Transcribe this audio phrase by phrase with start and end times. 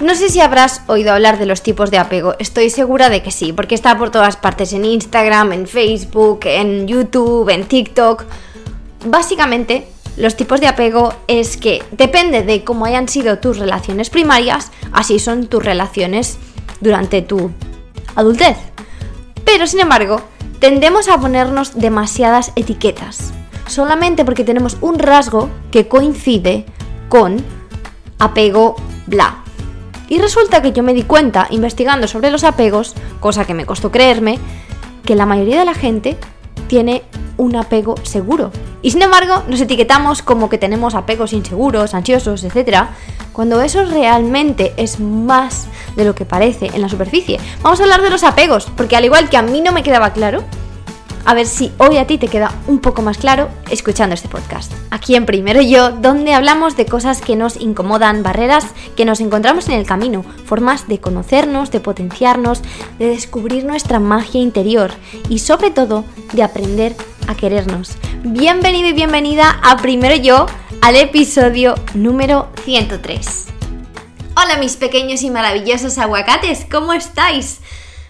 [0.00, 3.30] No sé si habrás oído hablar de los tipos de apego, estoy segura de que
[3.30, 8.24] sí, porque está por todas partes en Instagram, en Facebook, en YouTube, en TikTok.
[9.06, 9.88] Básicamente,
[10.18, 15.18] los tipos de apego es que depende de cómo hayan sido tus relaciones primarias, así
[15.18, 16.36] son tus relaciones
[16.80, 17.50] durante tu
[18.16, 18.58] adultez.
[19.46, 20.20] Pero sin embargo,
[20.58, 23.32] tendemos a ponernos demasiadas etiquetas,
[23.66, 26.66] solamente porque tenemos un rasgo que coincide
[27.08, 27.42] con
[28.18, 28.76] apego
[29.06, 29.45] bla.
[30.08, 33.90] Y resulta que yo me di cuenta, investigando sobre los apegos, cosa que me costó
[33.90, 34.38] creerme,
[35.04, 36.16] que la mayoría de la gente
[36.68, 37.02] tiene
[37.36, 38.50] un apego seguro.
[38.82, 42.84] Y sin embargo, nos etiquetamos como que tenemos apegos inseguros, ansiosos, etc.
[43.32, 47.40] Cuando eso realmente es más de lo que parece en la superficie.
[47.62, 50.12] Vamos a hablar de los apegos, porque al igual que a mí no me quedaba
[50.12, 50.44] claro,
[51.26, 54.72] a ver si hoy a ti te queda un poco más claro escuchando este podcast.
[54.90, 58.66] Aquí en Primero Yo, donde hablamos de cosas que nos incomodan, barreras
[58.96, 62.62] que nos encontramos en el camino, formas de conocernos, de potenciarnos,
[63.00, 64.92] de descubrir nuestra magia interior
[65.28, 66.94] y sobre todo de aprender
[67.26, 67.96] a querernos.
[68.22, 70.46] Bienvenido y bienvenida a Primero Yo,
[70.80, 73.46] al episodio número 103.
[74.36, 77.60] Hola mis pequeños y maravillosos aguacates, ¿cómo estáis?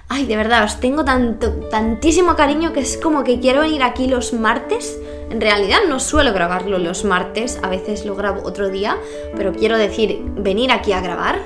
[0.08, 4.06] Ay, de verdad, os tengo tanto, tantísimo cariño que es como que quiero venir aquí
[4.06, 4.98] los martes.
[5.30, 8.96] En realidad no suelo grabarlo los martes, a veces lo grabo otro día,
[9.36, 11.40] pero quiero decir, venir aquí a grabar.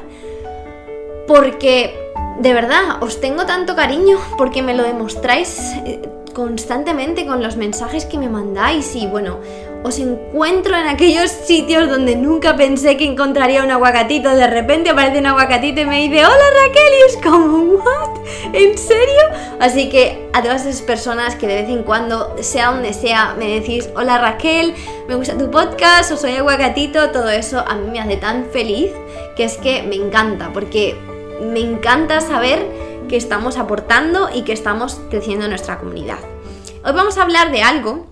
[1.26, 6.02] Porque, de verdad, os tengo tanto cariño porque me lo demostráis eh,
[6.34, 9.38] constantemente con los mensajes que me mandáis y bueno,
[9.82, 14.30] os encuentro en aquellos sitios donde nunca pensé que encontraría un aguacatito.
[14.30, 18.20] De repente aparece un aguacatito y me dice, hola Raquel, y es como, ¿what?
[18.52, 19.22] ¿En serio?
[19.58, 23.60] Así que a todas esas personas que de vez en cuando, sea donde sea, me
[23.60, 24.74] decís, hola Raquel,
[25.08, 28.92] me gusta tu podcast, o soy aguacatito, todo eso a mí me hace tan feliz
[29.34, 30.96] que es que me encanta, porque
[31.40, 32.66] me encanta saber
[33.08, 36.18] que estamos aportando y que estamos creciendo en nuestra comunidad.
[36.84, 38.09] Hoy vamos a hablar de algo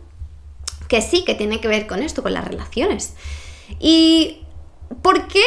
[0.88, 3.14] que sí que tiene que ver con esto, con las relaciones.
[3.78, 4.42] ¿Y
[5.02, 5.44] por qué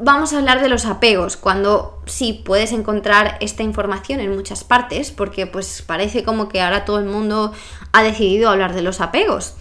[0.00, 5.10] vamos a hablar de los apegos cuando sí puedes encontrar esta información en muchas partes?
[5.10, 7.52] Porque pues parece como que ahora todo el mundo
[7.92, 9.54] ha decidido hablar de los apegos.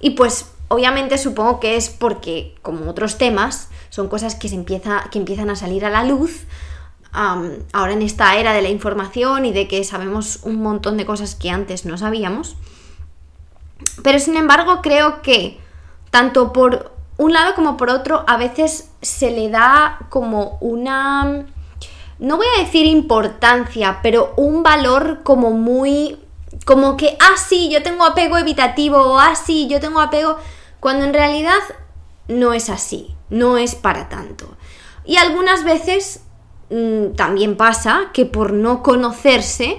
[0.00, 5.08] Y pues obviamente supongo que es porque, como otros temas, son cosas que, se empieza,
[5.10, 6.46] que empiezan a salir a la luz
[7.10, 11.34] ahora en esta era de la información y de que sabemos un montón de cosas
[11.34, 12.56] que antes no sabíamos.
[14.02, 15.60] Pero sin embargo creo que
[16.10, 21.46] tanto por un lado como por otro a veces se le da como una...
[22.18, 26.18] No voy a decir importancia, pero un valor como muy...
[26.64, 30.36] Como que, ah, sí, yo tengo apego evitativo, o ah, sí, yo tengo apego,
[30.80, 31.58] cuando en realidad
[32.26, 34.56] no es así, no es para tanto.
[35.04, 36.22] Y algunas veces
[36.70, 39.78] mm, también pasa que por no conocerse,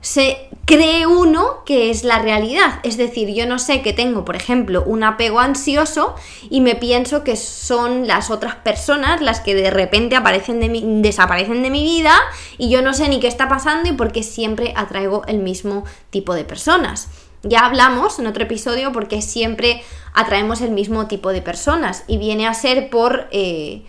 [0.00, 2.80] se cree uno que es la realidad.
[2.84, 6.14] Es decir, yo no sé que tengo, por ejemplo, un apego ansioso
[6.48, 10.68] y me pienso que son las otras personas las que de repente aparecen de
[11.02, 12.14] desaparecen de mi vida
[12.56, 16.34] y yo no sé ni qué está pasando y porque siempre atraigo el mismo tipo
[16.34, 17.08] de personas.
[17.42, 19.82] Ya hablamos en otro episodio porque siempre
[20.14, 23.82] atraemos el mismo tipo de personas y viene a ser por, eh,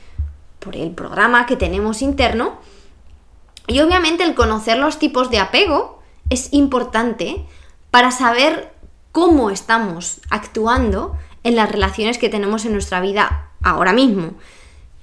[0.60, 2.60] por el programa que tenemos interno.
[3.68, 6.01] Y obviamente el conocer los tipos de apego
[6.32, 7.46] es importante
[7.92, 8.74] para saber
[9.12, 14.34] cómo estamos actuando en las relaciones que tenemos en nuestra vida ahora mismo.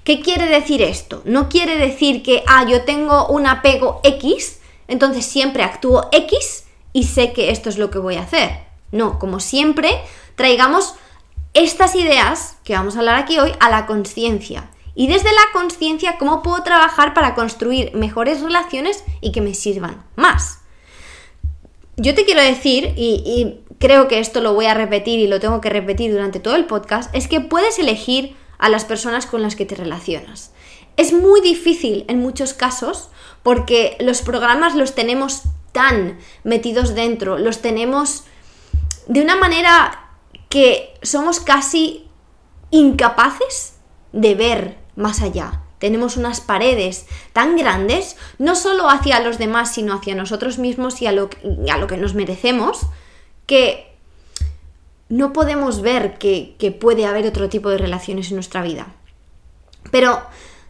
[0.05, 1.21] ¿Qué quiere decir esto?
[1.27, 7.05] No quiere decir que, ah, yo tengo un apego X, entonces siempre actúo X y
[7.05, 8.51] sé que esto es lo que voy a hacer.
[8.91, 9.91] No, como siempre,
[10.35, 10.95] traigamos
[11.53, 14.71] estas ideas que vamos a hablar aquí hoy a la conciencia.
[14.95, 20.03] Y desde la conciencia, ¿cómo puedo trabajar para construir mejores relaciones y que me sirvan
[20.17, 20.61] más?
[21.99, 25.61] Yo te quiero decir, y, creo que esto lo voy a repetir y lo tengo
[25.61, 29.55] que repetir durante todo el podcast, es que puedes elegir a las personas con las
[29.55, 30.53] que te relacionas.
[30.97, 33.11] Es muy difícil en muchos casos
[33.45, 38.25] porque los programas los tenemos tan metidos dentro, los tenemos
[39.07, 40.11] de una manera
[40.49, 42.09] que somos casi
[42.71, 43.75] incapaces
[44.13, 49.95] de ver más allá tenemos unas paredes tan grandes, no solo hacia los demás, sino
[49.95, 51.31] hacia nosotros mismos y a lo,
[51.71, 52.81] a lo que nos merecemos,
[53.47, 53.89] que
[55.09, 58.95] no podemos ver que, que puede haber otro tipo de relaciones en nuestra vida.
[59.91, 60.21] Pero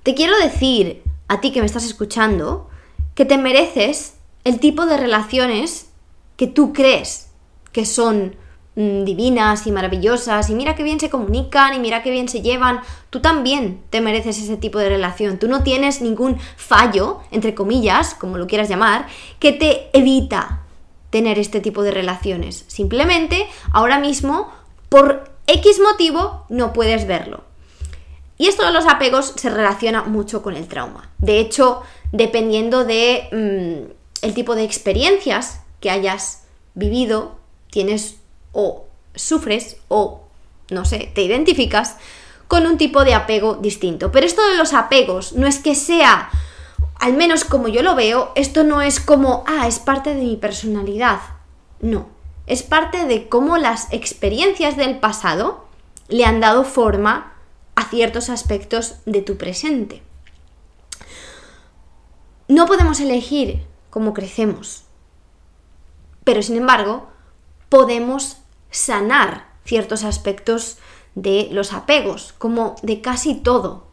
[0.02, 2.68] te quiero decir, a ti que me estás escuchando,
[3.14, 4.14] que te mereces
[4.44, 5.90] el tipo de relaciones
[6.36, 7.28] que tú crees
[7.72, 8.36] que son
[8.78, 12.42] mm, divinas y maravillosas y mira qué bien se comunican y mira qué bien se
[12.42, 12.80] llevan,
[13.10, 15.38] tú también te mereces ese tipo de relación.
[15.38, 19.08] Tú no tienes ningún fallo, entre comillas, como lo quieras llamar,
[19.40, 20.62] que te evita
[21.10, 22.64] tener este tipo de relaciones.
[22.68, 24.52] Simplemente, ahora mismo,
[24.88, 27.42] por X motivo, no puedes verlo.
[28.36, 31.10] Y esto de los apegos se relaciona mucho con el trauma.
[31.18, 31.82] De hecho,
[32.12, 37.38] dependiendo de mm, el tipo de experiencias que hayas vivido,
[37.70, 38.17] tienes
[38.52, 40.22] o sufres o,
[40.70, 41.96] no sé, te identificas
[42.46, 44.10] con un tipo de apego distinto.
[44.10, 46.30] Pero esto de los apegos no es que sea,
[46.98, 50.36] al menos como yo lo veo, esto no es como, ah, es parte de mi
[50.36, 51.20] personalidad.
[51.80, 52.08] No,
[52.46, 55.66] es parte de cómo las experiencias del pasado
[56.08, 57.34] le han dado forma
[57.74, 60.02] a ciertos aspectos de tu presente.
[62.48, 64.84] No podemos elegir cómo crecemos,
[66.24, 67.08] pero sin embargo
[67.68, 68.38] podemos
[68.70, 70.78] sanar ciertos aspectos
[71.14, 73.88] de los apegos, como de casi todo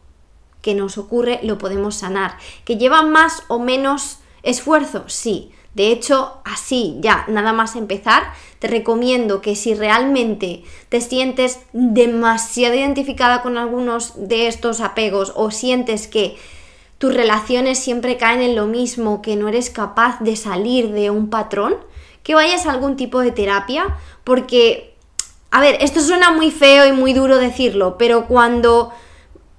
[0.62, 2.38] que nos ocurre lo podemos sanar.
[2.64, 5.04] ¿Que lleva más o menos esfuerzo?
[5.08, 5.52] Sí.
[5.74, 12.74] De hecho, así ya, nada más empezar, te recomiendo que si realmente te sientes demasiado
[12.74, 16.36] identificada con algunos de estos apegos o sientes que
[16.96, 21.28] tus relaciones siempre caen en lo mismo, que no eres capaz de salir de un
[21.28, 21.76] patrón,
[22.26, 24.96] que vayas a algún tipo de terapia, porque,
[25.52, 28.92] a ver, esto suena muy feo y muy duro decirlo, pero cuando,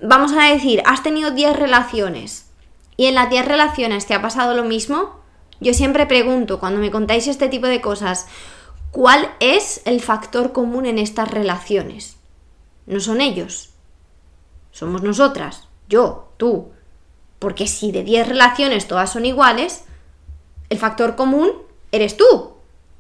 [0.02, 2.50] vamos a decir, has tenido 10 relaciones
[2.98, 5.22] y en las 10 relaciones te ha pasado lo mismo,
[5.62, 8.28] yo siempre pregunto, cuando me contáis este tipo de cosas,
[8.92, 12.18] ¿cuál es el factor común en estas relaciones?
[12.86, 13.70] No son ellos,
[14.74, 16.74] somos nosotras, yo, tú.
[17.40, 19.86] Porque si de 10 relaciones todas son iguales,
[20.70, 21.54] el factor común
[21.94, 22.57] eres tú.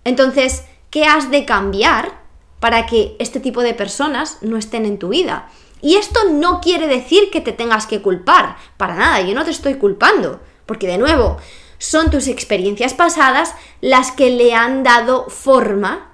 [0.07, 2.21] Entonces, ¿qué has de cambiar
[2.62, 5.50] para que este tipo de personas no estén en tu vida?
[5.81, 9.51] Y esto no quiere decir que te tengas que culpar, para nada, yo no te
[9.51, 11.36] estoy culpando, porque de nuevo,
[11.77, 16.13] son tus experiencias pasadas las que le han dado forma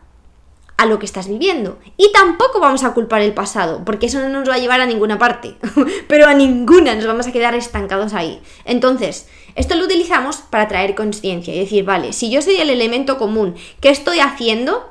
[0.77, 1.77] a lo que estás viviendo.
[1.95, 4.87] Y tampoco vamos a culpar el pasado, porque eso no nos va a llevar a
[4.87, 5.55] ninguna parte,
[6.07, 8.41] pero a ninguna nos vamos a quedar estancados ahí.
[8.65, 13.17] Entonces, esto lo utilizamos para traer conciencia y decir, vale, si yo soy el elemento
[13.17, 14.89] común, ¿qué estoy haciendo?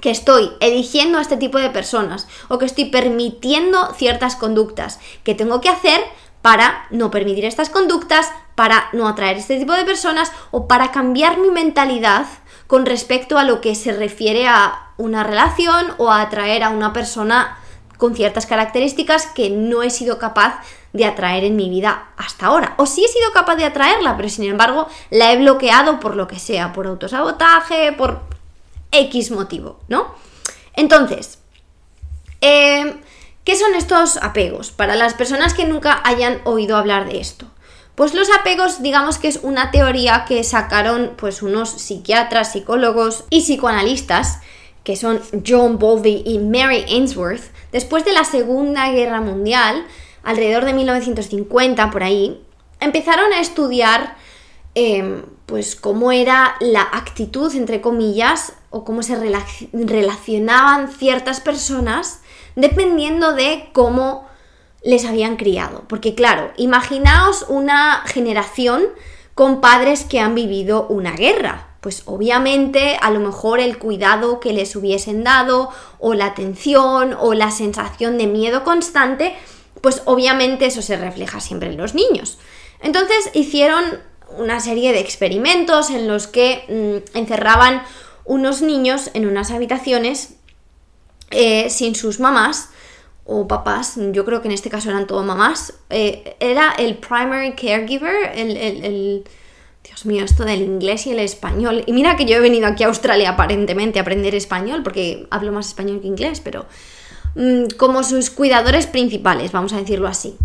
[0.00, 5.36] que estoy eligiendo a este tipo de personas o que estoy permitiendo ciertas conductas que
[5.36, 6.00] tengo que hacer
[6.42, 11.38] para no permitir estas conductas, para no atraer este tipo de personas o para cambiar
[11.38, 12.26] mi mentalidad
[12.66, 16.92] con respecto a lo que se refiere a una relación o a atraer a una
[16.92, 17.58] persona
[18.02, 20.60] con ciertas características que no he sido capaz
[20.92, 22.74] de atraer en mi vida hasta ahora.
[22.76, 26.26] O sí he sido capaz de atraerla, pero sin embargo la he bloqueado por lo
[26.26, 28.22] que sea, por autosabotaje, por
[28.90, 30.16] X motivo, ¿no?
[30.74, 31.38] Entonces,
[32.40, 32.96] eh,
[33.44, 34.70] ¿Qué son estos apegos?
[34.70, 37.46] Para las personas que nunca hayan oído hablar de esto.
[37.96, 43.42] Pues los apegos, digamos que es una teoría que sacaron pues unos psiquiatras, psicólogos y
[43.42, 44.40] psicoanalistas,
[44.84, 49.84] que son John Bowlby y Mary Ainsworth, después de la Segunda Guerra Mundial,
[50.22, 52.42] alrededor de 1950 por ahí,
[52.80, 54.16] empezaron a estudiar
[54.74, 59.16] em, pues cómo era la actitud, entre comillas, o cómo se
[59.72, 62.20] relacionaban ciertas personas
[62.56, 64.26] dependiendo de cómo
[64.82, 65.84] les habían criado.
[65.88, 68.82] Porque claro, imaginaos una generación
[69.34, 71.68] con padres que han vivido una guerra.
[71.82, 77.34] Pues obviamente a lo mejor el cuidado que les hubiesen dado o la atención o
[77.34, 79.34] la sensación de miedo constante,
[79.82, 82.38] pues obviamente eso se refleja siempre en los niños.
[82.80, 83.84] Entonces hicieron
[84.38, 87.82] una serie de experimentos en los que mm, encerraban
[88.24, 90.36] unos niños en unas habitaciones
[91.30, 92.70] eh, sin sus mamás
[93.24, 97.52] o papás, yo creo que en este caso eran todo mamás, eh, era el primary
[97.52, 99.24] caregiver, el,
[99.84, 101.82] Dios mío, esto del inglés y el español.
[101.86, 105.52] Y mira que yo he venido aquí a Australia aparentemente a aprender español, porque hablo
[105.52, 106.66] más español que inglés, pero
[107.34, 110.36] mm, como sus cuidadores principales, vamos a decirlo así.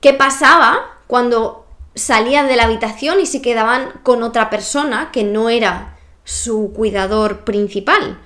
[0.00, 5.50] ¿Qué pasaba cuando salían de la habitación y se quedaban con otra persona que no
[5.50, 8.18] era su cuidador principal?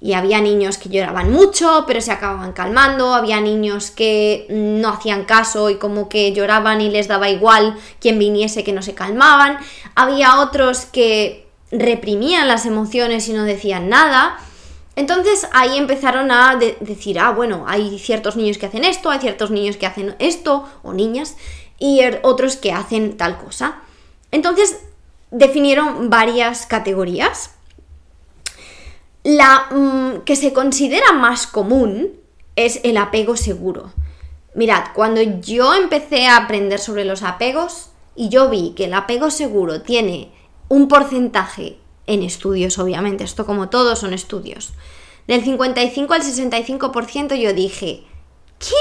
[0.00, 5.24] Y había niños que lloraban mucho, pero se acababan calmando, había niños que no hacían
[5.24, 9.58] caso y como que lloraban y les daba igual quien viniese que no se calmaban,
[9.94, 14.36] había otros que reprimían las emociones y no decían nada.
[14.96, 19.50] Entonces ahí empezaron a decir, ah, bueno, hay ciertos niños que hacen esto, hay ciertos
[19.50, 21.36] niños que hacen esto, o niñas,
[21.78, 23.80] y er, otros que hacen tal cosa.
[24.30, 24.78] Entonces
[25.30, 27.50] definieron varias categorías
[29.24, 32.12] La mm, que se considera más común
[32.56, 33.92] es el apego seguro.
[34.54, 39.30] Mirad, cuando yo empecé a aprender sobre los apegos y yo vi que el apego
[39.30, 40.30] seguro tiene
[40.68, 44.74] un porcentaje en estudios, obviamente, esto como todos son estudios,
[45.26, 48.04] del 55 al 65%, yo dije,
[48.58, 48.74] ¿qué?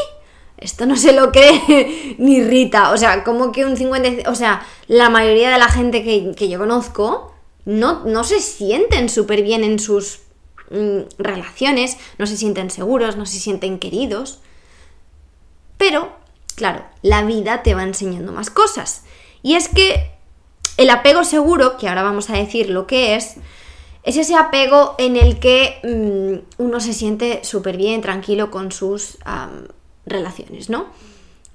[0.57, 2.91] Esto no se lo cree ni Rita.
[2.91, 4.29] O sea, como que un 50...
[4.29, 7.33] O sea, la mayoría de la gente que, yo conozco
[7.65, 10.19] no, no se sienten súper bien en sus
[10.71, 14.39] mm, relaciones, no se sienten seguros, no se sienten queridos.
[15.77, 16.11] Pero,
[16.55, 19.03] claro, la vida te va enseñando más cosas.
[19.41, 20.11] Y es que
[20.77, 23.35] el apego seguro, que ahora vamos a decir lo que es,
[24.03, 29.17] es ese apego en el que mm, uno se siente súper bien, tranquilo con sus
[30.05, 30.87] relaciones, ¿no?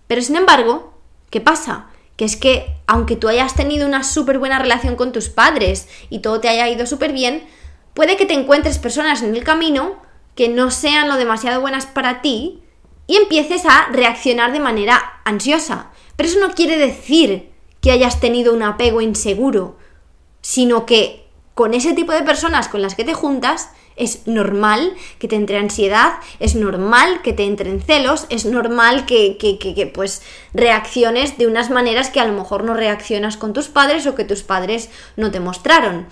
[0.06, 0.94] Pero sin embargo,
[1.30, 1.88] ¿qué pasa?
[2.16, 6.20] Que es que aunque tú hayas tenido una súper buena relación con tus padres y
[6.20, 7.46] todo te haya ido súper bien,
[7.98, 9.96] puede que te encuentres personas en el camino
[10.36, 12.62] que no sean lo demasiado buenas para ti
[13.08, 15.90] y empieces a reaccionar de manera ansiosa.
[16.14, 17.50] Pero eso no quiere decir
[17.80, 19.78] que hayas tenido un apego inseguro,
[20.42, 25.26] sino que con ese tipo de personas con las que te juntas es normal que
[25.26, 30.22] te entre ansiedad, es normal que te entren celos, es normal que, que, que, pues
[30.54, 34.22] reacciones de unas maneras que a lo mejor no reaccionas con tus padres o que
[34.22, 36.06] tus padres no te mostraron.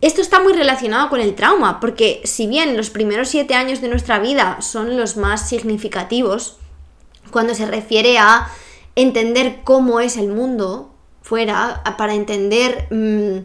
[0.00, 3.88] Esto está muy relacionado con el trauma, porque si bien los primeros siete años de
[3.88, 6.58] nuestra vida son los más significativos,
[7.32, 8.48] cuando se refiere a
[8.94, 13.44] entender cómo es el mundo fuera, para entender mm,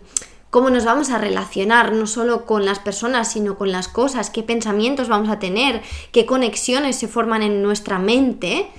[0.52, 4.44] cómo nos vamos a relacionar, no solo con las personas, sino con las cosas, qué
[4.44, 5.82] pensamientos vamos a tener,
[6.12, 8.70] qué conexiones se forman en nuestra mente,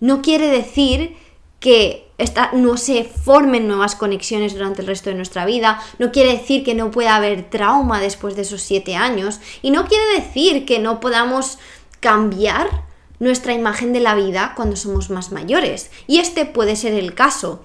[0.00, 1.16] no quiere decir
[1.58, 2.03] que
[2.52, 6.74] no se formen nuevas conexiones durante el resto de nuestra vida, no quiere decir que
[6.74, 11.00] no pueda haber trauma después de esos siete años y no quiere decir que no
[11.00, 11.58] podamos
[12.00, 12.84] cambiar
[13.18, 15.90] nuestra imagen de la vida cuando somos más mayores.
[16.06, 17.62] Y este puede ser el caso.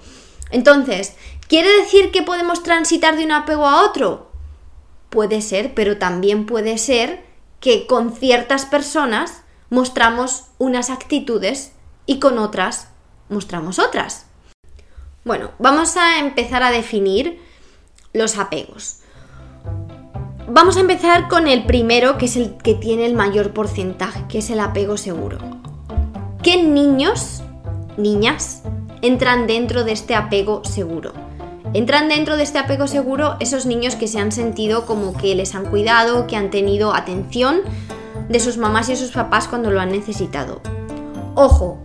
[0.50, 1.14] Entonces,
[1.48, 4.30] ¿quiere decir que podemos transitar de un apego a otro?
[5.10, 7.24] Puede ser, pero también puede ser
[7.60, 11.72] que con ciertas personas mostramos unas actitudes
[12.06, 12.88] y con otras
[13.28, 14.29] mostramos otras.
[15.22, 17.40] Bueno, vamos a empezar a definir
[18.14, 19.00] los apegos.
[20.48, 24.38] Vamos a empezar con el primero, que es el que tiene el mayor porcentaje, que
[24.38, 25.38] es el apego seguro.
[26.42, 27.42] ¿Qué niños,
[27.98, 28.62] niñas,
[29.02, 31.12] entran dentro de este apego seguro?
[31.74, 35.54] Entran dentro de este apego seguro esos niños que se han sentido como que les
[35.54, 37.60] han cuidado, que han tenido atención
[38.30, 40.62] de sus mamás y sus papás cuando lo han necesitado.
[41.34, 41.78] Ojo,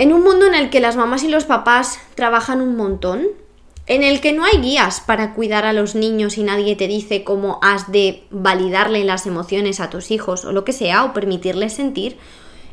[0.00, 3.28] en un mundo en el que las mamás y los papás trabajan un montón,
[3.86, 7.22] en el que no hay guías para cuidar a los niños y nadie te dice
[7.22, 11.74] cómo has de validarle las emociones a tus hijos o lo que sea, o permitirles
[11.74, 12.16] sentir,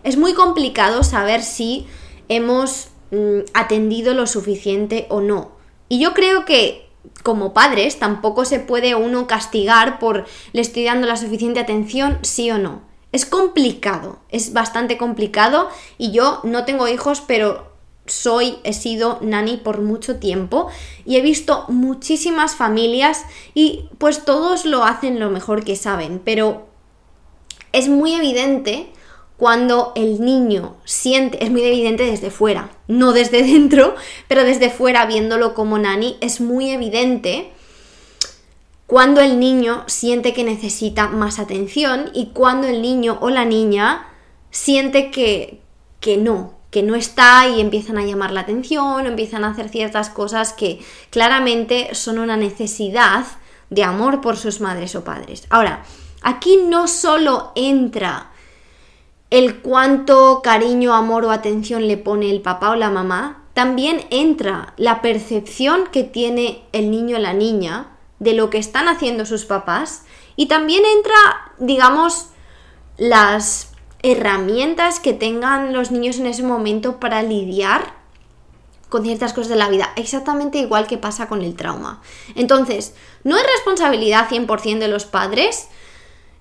[0.05, 1.85] es muy complicado saber si
[2.29, 5.51] hemos mm, atendido lo suficiente o no.
[5.89, 6.87] Y yo creo que
[7.23, 12.49] como padres tampoco se puede uno castigar por le estoy dando la suficiente atención, sí
[12.51, 12.87] o no.
[13.17, 17.71] Es complicado, es bastante complicado y yo no tengo hijos, pero
[18.05, 20.67] soy, he sido nani por mucho tiempo
[21.03, 23.23] y he visto muchísimas familias
[23.55, 26.67] y pues todos lo hacen lo mejor que saben, pero
[27.71, 28.91] es muy evidente
[29.35, 33.95] cuando el niño siente, es muy evidente desde fuera, no desde dentro,
[34.27, 37.51] pero desde fuera viéndolo como nani, es muy evidente
[38.87, 44.07] cuando el niño siente que necesita más atención y cuando el niño o la niña
[44.49, 45.61] siente que,
[45.99, 49.67] que no, que no está y empiezan a llamar la atención, o empiezan a hacer
[49.67, 50.79] ciertas cosas que
[51.09, 53.25] claramente son una necesidad
[53.69, 55.47] de amor por sus madres o padres.
[55.49, 55.83] Ahora,
[56.21, 58.31] aquí no solo entra
[59.29, 64.73] el cuánto cariño, amor o atención le pone el papá o la mamá, también entra
[64.77, 69.45] la percepción que tiene el niño o la niña de lo que están haciendo sus
[69.45, 70.03] papás
[70.35, 72.27] y también entra, digamos,
[72.97, 73.71] las
[74.03, 77.95] herramientas que tengan los niños en ese momento para lidiar
[78.89, 82.01] con ciertas cosas de la vida, exactamente igual que pasa con el trauma.
[82.35, 85.67] Entonces, no es responsabilidad 100% de los padres,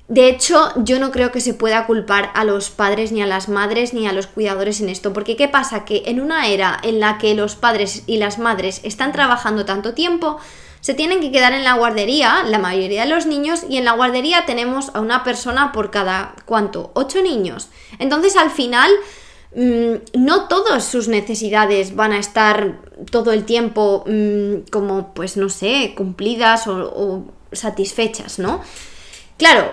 [0.08, 3.48] de hecho, yo no creo que se pueda culpar a los padres, ni a las
[3.48, 5.84] madres, ni a los cuidadores en esto, porque ¿qué pasa?
[5.84, 9.94] Que en una era en la que los padres y las madres están trabajando tanto
[9.94, 10.38] tiempo,
[10.80, 13.92] se tienen que quedar en la guardería, la mayoría de los niños, y en la
[13.92, 16.90] guardería tenemos a una persona por cada, ¿cuánto?
[16.94, 17.68] Ocho niños.
[17.98, 18.90] Entonces al final
[19.54, 22.80] mm, no todas sus necesidades van a estar
[23.10, 28.60] todo el tiempo mm, como, pues no sé, cumplidas o, satisfechas, ¿no?
[29.38, 29.72] Claro,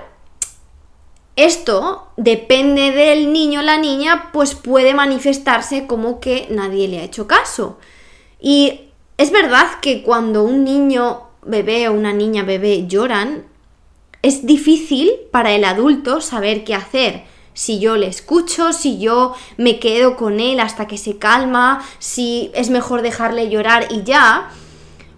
[1.35, 7.03] esto depende del niño o la niña, pues puede manifestarse como que nadie le ha
[7.03, 7.77] hecho caso.
[8.39, 13.45] Y es verdad que cuando un niño bebé o una niña bebé lloran,
[14.21, 17.23] es difícil para el adulto saber qué hacer.
[17.53, 22.51] Si yo le escucho, si yo me quedo con él hasta que se calma, si
[22.55, 24.49] es mejor dejarle llorar y ya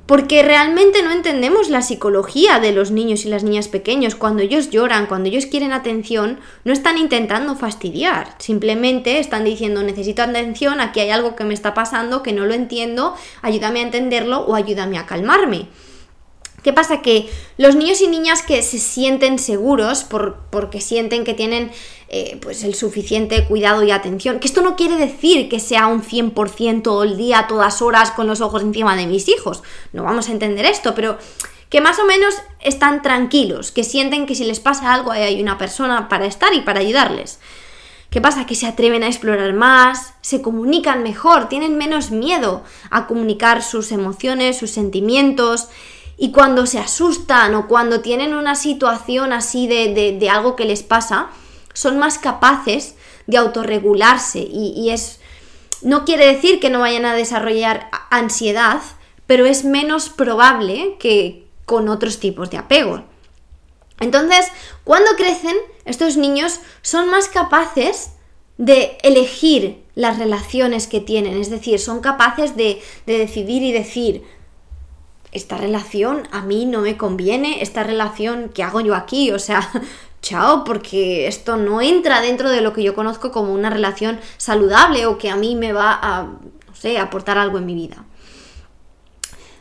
[0.06, 4.16] porque realmente no entendemos la psicología de los niños y las niñas pequeños.
[4.16, 10.22] Cuando ellos lloran, cuando ellos quieren atención, no están intentando fastidiar, simplemente están diciendo necesito
[10.22, 14.42] atención, aquí hay algo que me está pasando, que no lo entiendo, ayúdame a entenderlo
[14.42, 15.68] o ayúdame a calmarme.
[16.66, 17.04] ¿Qué pasa?
[17.04, 21.72] Que los niños y niñas que se sienten seguros por, porque sienten que tienen
[22.18, 26.02] eh, pues el suficiente cuidado y atención, que esto no quiere decir que sea un
[26.02, 30.30] 100% todo el día, todas horas, con los ojos encima de mis hijos, no vamos
[30.30, 31.18] a entender esto, pero
[31.70, 35.58] que más o menos están tranquilos, que sienten que si les pasa algo hay una
[35.58, 37.40] persona para estar y para ayudarles.
[38.10, 38.46] ¿Qué pasa?
[38.46, 43.92] Que se atreven a explorar más, se comunican mejor, tienen menos miedo a comunicar sus
[43.92, 45.68] emociones, sus sentimientos,
[46.16, 51.28] y cuando se asustan o cuando tienen una situación así de, algo que les pasa,
[51.76, 52.96] son más capaces
[53.28, 55.20] de autorregularse y, y es...
[55.84, 58.82] No quiere decir que no vayan a desarrollar ansiedad,
[59.28, 63.04] pero es menos probable que con otros tipos de apego.
[64.00, 64.48] Entonces,
[64.84, 65.56] cuando crecen,
[65.86, 68.12] estos niños son más capaces
[68.58, 74.24] de elegir las relaciones que tienen, es decir, son capaces de, de decidir y decir,
[75.32, 79.70] esta relación a mí no me conviene, esta relación que hago yo aquí, o sea,
[80.26, 85.06] chao, porque esto no entra dentro de lo que yo conozco como una relación saludable
[85.06, 88.04] o que a mí me va a, no sé, aportar algo en mi vida.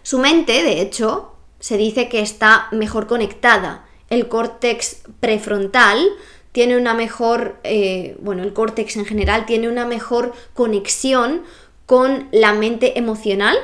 [0.02, 3.84] Su mente, de hecho, se dice que está mejor conectada.
[4.08, 5.98] El córtex prefrontal
[6.52, 11.42] tiene una mejor, eh, bueno, el córtex en general tiene una mejor conexión
[11.84, 13.56] con la mente emocional,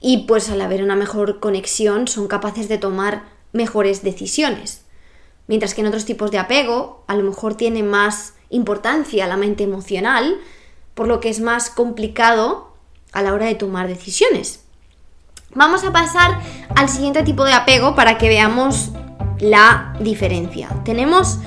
[0.00, 4.81] y pues al haber una mejor conexión son capaces de tomar mejores decisiones.
[5.46, 9.64] Mientras que en otros tipos de apego a lo mejor tiene más importancia la mente
[9.64, 10.38] emocional,
[10.94, 12.72] por lo que es más complicado
[13.12, 14.64] a la hora de tomar decisiones.
[15.54, 16.40] Vamos a pasar
[16.76, 18.90] al siguiente tipo de apego para que veamos
[19.38, 20.68] la diferencia.
[20.84, 21.38] Tenemos,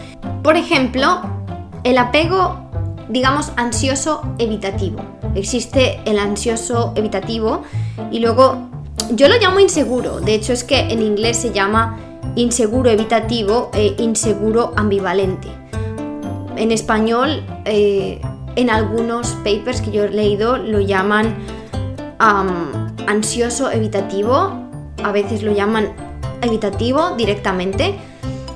[0.43, 1.21] por ejemplo,
[1.83, 2.65] el apego
[3.09, 4.99] digamos, ansioso evitativo.
[5.35, 7.63] Existe el ansioso evitativo
[8.11, 8.69] y luego
[9.11, 10.19] yo lo llamo inseguro.
[10.19, 11.99] De hecho es que en inglés se llama
[12.35, 15.47] inseguro evitativo e inseguro ambivalente.
[16.57, 18.21] En español, eh,
[18.55, 21.35] en algunos papers que yo he leído, lo llaman
[22.19, 24.53] ansioso evitativo.
[25.03, 25.93] A veces lo llaman
[26.41, 27.95] evitativo directamente.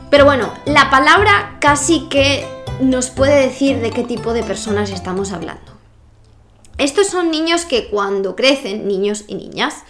[0.09, 2.45] Pero bueno, la palabra casi que
[2.79, 5.73] nos puede decir de qué tipo de personas estamos hablando.
[6.77, 9.83] Estos son niños que cuando crecen, niños y niñas,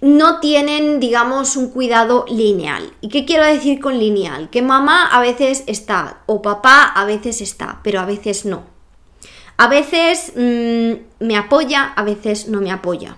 [0.00, 2.92] no tienen, digamos, un cuidado lineal.
[3.00, 4.48] ¿Y qué quiero decir con lineal?
[4.50, 8.64] Que mamá a veces está o papá a veces está, pero a veces no.
[9.56, 13.16] A veces mm, me apoya, a veces no me apoya.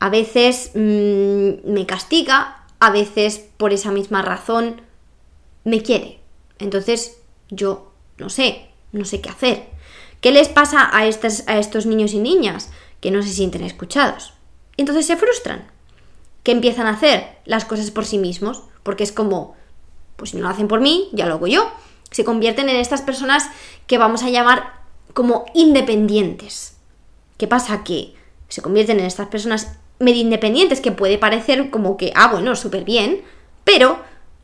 [0.00, 4.82] A veces mm, me castiga, a veces por esa misma razón
[5.62, 6.18] me quiere.
[6.58, 7.18] Entonces,
[7.50, 9.68] yo no sé, no sé qué hacer.
[10.20, 11.06] ¿Qué les pasa a, a
[11.58, 12.70] estos niños y niñas?
[13.00, 14.32] Que no se sienten escuchados.
[14.76, 15.73] Entonces se frustran.
[16.44, 17.38] ¿Qué empiezan a hacer?
[17.44, 18.62] Las cosas por sí mismos.
[18.84, 19.56] Porque es como,
[20.16, 21.68] pues si no lo hacen por mí, ya lo hago yo.
[22.12, 23.48] Se convierten en estas personas
[23.88, 24.74] que vamos a llamar
[25.14, 26.76] como independientes.
[27.38, 27.82] ¿Qué pasa?
[27.82, 28.14] Que
[28.48, 32.84] se convierten en estas personas medio independientes, que puede parecer como que, ah, bueno, súper
[32.84, 33.22] bien,
[33.64, 33.98] pero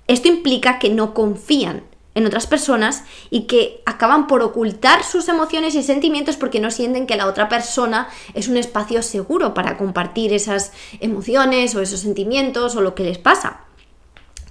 [0.07, 1.83] esto implica que no confían
[2.21, 7.07] en otras personas y que acaban por ocultar sus emociones y sentimientos porque no sienten
[7.07, 12.77] que la otra persona es un espacio seguro para compartir esas emociones o esos sentimientos
[12.77, 13.65] o lo que les pasa.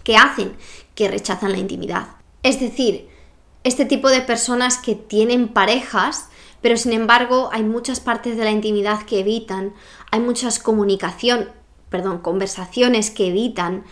[0.04, 0.56] ¿Qué hacen?
[0.96, 2.08] Que rechazan la intimidad.
[2.44, 3.10] Es decir,
[3.64, 6.30] este tipo de personas que tienen parejas,
[6.62, 9.74] pero sin embargo hay muchas partes de la intimidad que evitan,
[10.12, 11.50] hay muchas comunicación,
[11.90, 13.84] perdón, conversaciones que evitan,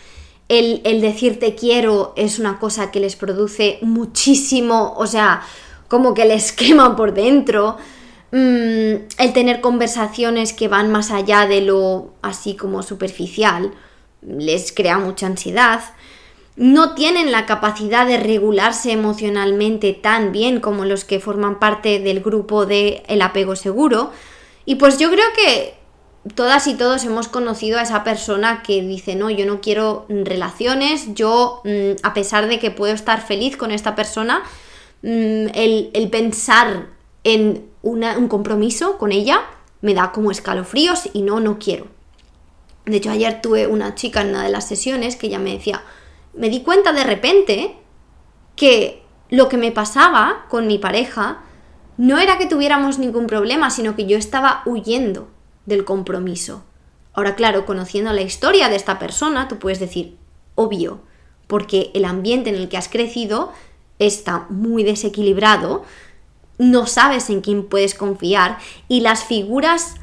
[0.50, 5.42] el, el decir te quiero es una cosa que les produce muchísimo, o sea,
[5.88, 7.78] como que les quema por dentro.
[8.32, 13.72] Mm, el tener conversaciones que van más allá de lo así como superficial
[14.22, 15.82] les crea mucha ansiedad.
[16.58, 22.22] No tienen la capacidad de regularse emocionalmente tan bien como los que forman parte del
[22.22, 24.12] grupo de el apego seguro.
[24.66, 25.77] Y pues yo creo que
[26.36, 31.14] todas y todos hemos conocido a esa persona que dice, no, yo no quiero relaciones,
[31.14, 34.44] yo, mm, a pesar de que puedo estar feliz con esta persona,
[35.04, 36.88] mm, el, pensar
[37.24, 39.42] en un compromiso con ella
[39.82, 41.88] me da como escalofríos y no, no quiero.
[42.86, 45.84] De hecho, ayer tuve una chica en una de las sesiones que ella me decía,
[46.34, 47.76] me di cuenta de repente
[48.56, 51.40] que lo que me pasaba con mi pareja
[51.98, 55.28] no era que tuviéramos ningún problema, sino que yo estaba huyendo
[55.68, 56.64] del compromiso.
[57.14, 60.18] Ahora, claro, conociendo la historia de esta persona, tú puedes decir,
[60.56, 61.02] obvio,
[61.46, 63.52] porque el ambiente en el que has crecido
[64.00, 65.84] está muy desequilibrado,
[66.58, 69.96] no sabes en quién puedes confiar y las figuras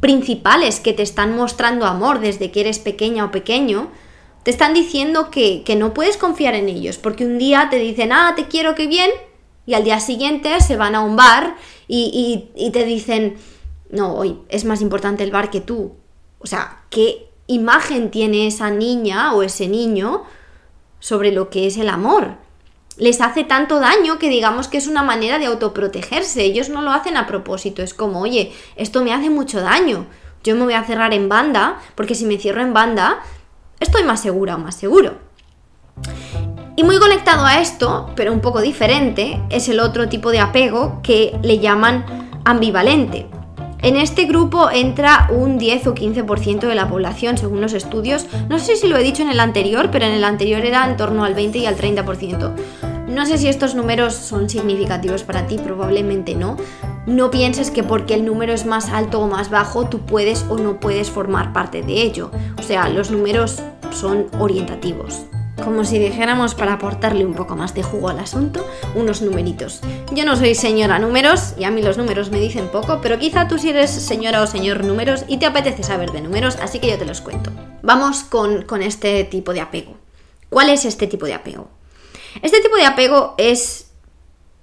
[0.00, 3.90] principales que te están mostrando amor desde que eres pequeña o pequeño,
[4.42, 8.34] te están diciendo que, no puedes confiar en ellos, porque un día te dicen, ah,
[8.36, 9.10] te quiero que bien,
[9.66, 13.36] y al día siguiente se van a un bar y, y te dicen,
[13.90, 15.94] no, hoy es más importante el bar que tú.
[16.38, 20.24] O sea, ¿qué imagen tiene esa niña o ese niño
[21.00, 22.36] sobre lo que es el amor?
[22.96, 26.42] Les hace tanto daño que digamos que es una manera de autoprotegerse.
[26.42, 27.82] Ellos no lo hacen a propósito.
[27.82, 30.06] Es como, oye, esto me hace mucho daño.
[30.44, 33.20] Yo me voy a cerrar en banda porque si me cierro en banda
[33.80, 35.18] estoy más segura o más seguro.
[36.76, 41.00] Y muy conectado a esto, pero un poco diferente, es el otro tipo de apego
[41.02, 42.04] que le llaman
[42.44, 43.26] ambivalente.
[43.80, 48.26] En este grupo entra un 10 o 15% de la población según los estudios.
[48.48, 50.96] No sé si lo he dicho en el anterior, pero en el anterior era en
[50.96, 52.54] torno al 20 y al 30%.
[53.08, 56.56] No sé si estos números son significativos para ti, probablemente no.
[57.06, 60.58] No pienses que porque el número es más alto o más bajo, tú puedes o
[60.58, 62.30] no puedes formar parte de ello.
[62.58, 63.62] O sea, los números
[63.92, 65.24] son orientativos
[65.64, 69.80] como si dijéramos para aportarle un poco más de jugo al asunto, unos numeritos.
[70.12, 73.48] Yo no soy señora números y a mí los números me dicen poco, pero quizá
[73.48, 76.88] tú sí eres señora o señor números y te apetece saber de números, así que
[76.88, 77.50] yo te los cuento.
[77.82, 79.96] Vamos con, este tipo de apego.
[80.50, 81.68] ¿Cuál es este tipo de apego?
[82.42, 83.90] Este tipo de apego es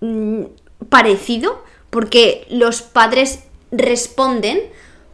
[0.02, 0.44] mm,
[0.90, 4.60] parecido porque los padres responden,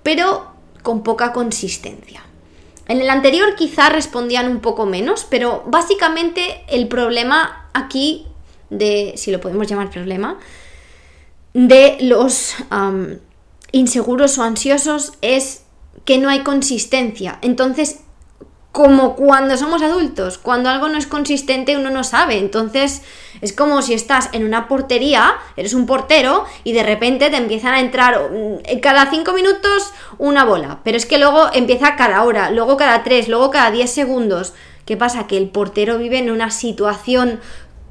[0.03, 0.47] pero
[0.81, 2.23] con poca consistencia.
[2.91, 8.27] En el anterior quizá respondían un poco menos, pero básicamente el problema aquí
[8.69, 10.37] de, si lo podemos llamar problema,
[11.53, 12.53] de los
[13.71, 15.61] inseguros o ansiosos es
[16.03, 17.39] que no hay consistencia.
[17.41, 18.01] Entonces
[18.71, 23.01] como cuando somos adultos, cuando algo no es consistente uno no sabe, entonces
[23.41, 27.73] es como si estás en una portería, eres un portero y de repente te empiezan
[27.73, 32.49] a entrar mm, cada cinco minutos una bola, pero es que luego empieza cada hora,
[32.49, 34.53] luego cada tres, luego cada diez segundos.
[34.85, 35.27] ¿Qué pasa?
[35.27, 37.39] Que el portero vive en una situación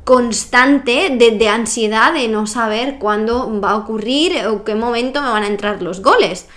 [0.04, 5.30] constante de, de ansiedad de no saber cuándo va a ocurrir o qué momento me
[5.30, 6.48] van a entrar los goles.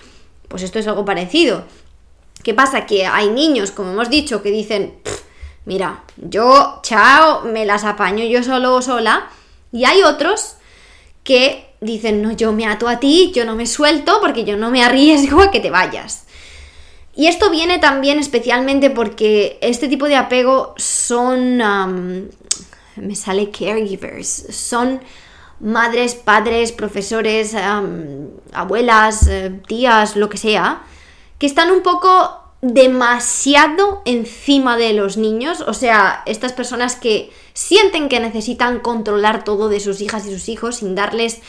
[0.48, 1.64] Pues esto es algo parecido.
[2.44, 2.86] ¿Qué pasa?
[2.86, 4.96] Que hay niños, como hemos dicho, que dicen,
[5.66, 9.30] mira, yo, chao, me las apaño yo solo o sola.
[9.72, 10.58] Y hay otros
[11.24, 14.72] que dicen, no, yo me ato a ti, yo no me suelto porque yo no
[14.72, 16.26] me arriesgo a que te vayas.
[17.16, 21.58] Y esto viene también especialmente porque este tipo de apego son,
[22.96, 25.00] me sale caregivers, son
[25.60, 27.56] madres, padres, profesores,
[28.52, 30.82] abuelas, eh, tías, lo que sea,
[31.40, 38.08] que están un poco demasiado encima de los niños, o sea, estas personas que sienten
[38.08, 41.42] que necesitan controlar todo de sus hijas y sus hijos sin darles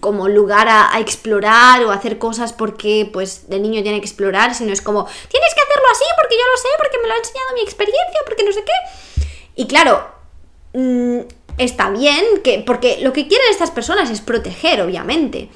[0.00, 4.72] como lugar a, explorar o hacer cosas porque pues el niño tiene que explorar, sino
[4.72, 7.54] es como, tienes que hacerlo así porque yo lo sé, porque me lo ha enseñado
[7.54, 9.22] mi experiencia, porque no sé qué.
[9.56, 10.08] Y claro,
[10.72, 11.18] mm,
[11.58, 15.50] está bien, que, porque lo que quieren estas personas es proteger, obviamente.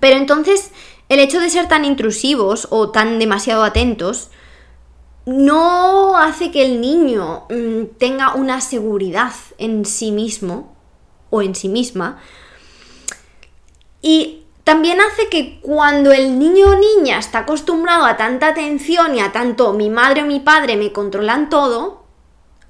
[0.00, 0.70] Pero entonces
[1.08, 4.30] el hecho de ser tan intrusivos o tan demasiado atentos
[5.24, 10.74] no hace que el niño mm, tenga una seguridad en sí mismo
[11.30, 12.20] o en sí misma.
[14.00, 19.20] Y también hace que cuando el niño o niña está acostumbrado a tanta atención y
[19.20, 22.04] a tanto mi madre o mi padre me controlan todo,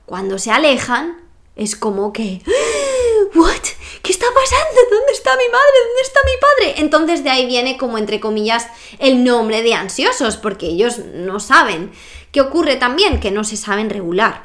[0.07, 1.19] cuando se alejan
[1.57, 2.43] es como que
[3.35, 3.82] ¿What?
[4.03, 4.81] ¿Qué está pasando?
[4.91, 5.79] ¿Dónde está mi madre?
[5.87, 6.81] ¿Dónde está mi padre?
[6.81, 8.67] Entonces de ahí viene como entre comillas
[8.99, 11.93] el nombre de ansiosos, porque ellos no saben.
[12.33, 13.21] ¿Qué ocurre también?
[13.21, 14.43] Que no se saben regular.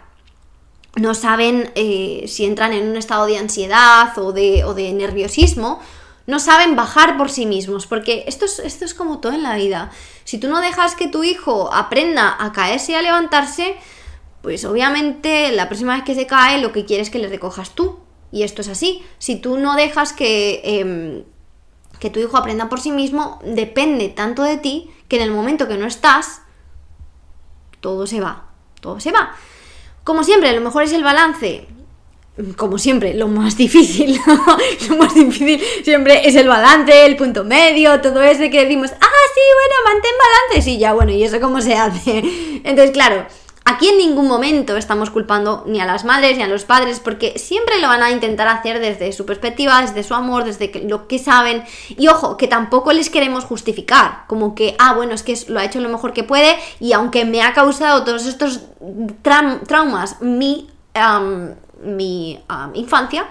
[0.95, 5.79] No saben eh, si entran en un estado de ansiedad o de, nerviosismo,
[6.27, 9.55] no saben bajar por sí mismos, porque esto es, esto es como todo en la
[9.55, 9.91] vida.
[10.23, 13.75] Si tú no dejas que tu hijo aprenda a caerse y a levantarse,
[14.41, 17.71] pues obviamente la próxima vez que se cae lo que quieres es que le recojas
[17.71, 17.96] tú.
[18.31, 19.03] Y esto es así.
[19.19, 21.23] Si tú no dejas que, em,
[21.99, 25.67] que tu hijo aprenda por sí mismo depende tanto de ti que en el momento
[25.67, 26.41] que no estás,
[27.79, 28.49] todo se va,
[28.81, 29.35] todo se va.
[30.03, 31.67] Como siempre, lo mejor es el balance.
[32.55, 34.19] Como siempre, lo más difícil,
[34.89, 39.25] lo más difícil siempre es el balance, el punto medio, todo ese que decimos, ah,
[39.33, 42.19] sí, bueno, mantén balance, sí, ya, bueno, ¿y eso cómo se hace?
[42.63, 43.25] Entonces, claro,
[43.69, 47.37] Aquí en ningún momento estamos culpando ni a las madres ni a los padres porque
[47.37, 51.19] siempre lo van a intentar hacer desde su perspectiva, desde su amor, desde lo que
[51.19, 51.65] saben.
[51.89, 55.65] Y ojo, que tampoco les queremos justificar, como que, ah, bueno, es que lo ha
[55.65, 58.61] hecho lo mejor que puede y aunque me ha causado todos estos
[59.67, 60.69] traumas mi,
[62.73, 63.27] infancia,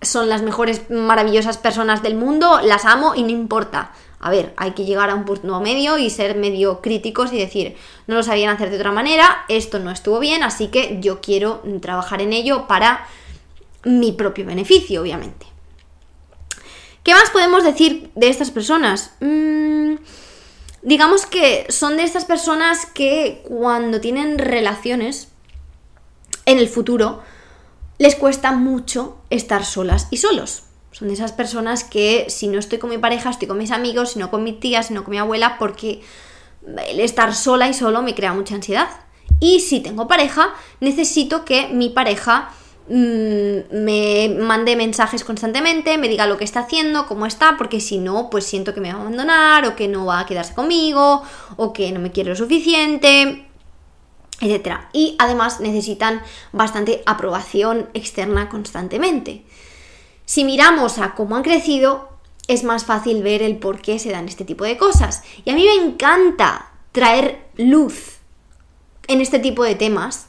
[0.00, 3.90] son las mejores maravillosas personas del mundo, las amo y no importa
[4.20, 7.76] a ver, hay que llegar a un punto medio y ser medio críticos y decir,
[8.06, 11.62] no lo sabían hacer de otra manera, esto no estuvo bien, así que yo quiero
[11.80, 13.06] trabajar en ello para
[13.84, 15.46] mi propio beneficio, obviamente.
[17.04, 19.12] ¿Qué más podemos decir de estas personas?
[19.20, 19.94] Mm,
[20.82, 25.28] digamos que son de estas personas que cuando tienen relaciones
[26.44, 27.22] en el futuro
[27.98, 30.64] les cuesta mucho estar solas y solos.
[30.98, 34.12] Son de esas personas que si no estoy con mi pareja, estoy con mis amigos,
[34.14, 36.00] si no con mi tía, si no con mi abuela, porque
[36.88, 38.88] el estar sola y solo me crea mucha ansiedad.
[39.38, 42.50] Y si tengo pareja, necesito que mi pareja
[42.88, 47.98] mm, me mande mensajes constantemente, me diga lo que está haciendo, cómo está, porque si
[47.98, 51.22] no, pues siento que me va a abandonar o que no va a quedarse conmigo
[51.56, 53.46] o que no me quiere lo suficiente,
[54.40, 54.80] etc.
[54.92, 59.44] Y además necesitan bastante aprobación externa constantemente.
[60.28, 62.10] Si miramos a cómo han crecido,
[62.48, 65.22] es más fácil ver el por qué se dan este tipo de cosas.
[65.46, 68.18] Y a mí me encanta traer luz
[69.06, 70.26] en este tipo de temas,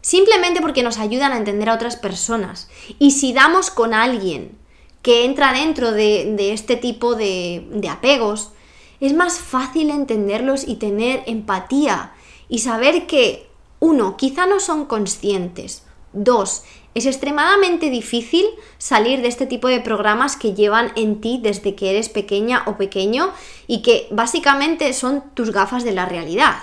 [0.00, 2.68] simplemente porque nos ayudan a entender a otras personas.
[2.98, 4.58] Y si damos con alguien
[5.02, 8.50] que entra dentro de, este tipo de, apegos,
[8.98, 12.14] es más fácil entenderlos y tener empatía
[12.48, 16.64] y saber que, uno, quizá no son conscientes, dos,
[16.96, 18.46] es extremadamente difícil
[18.78, 22.78] salir de este tipo de programas que llevan en ti desde que eres pequeña o
[22.78, 23.32] pequeño
[23.66, 26.56] y que básicamente son tus gafas de la realidad.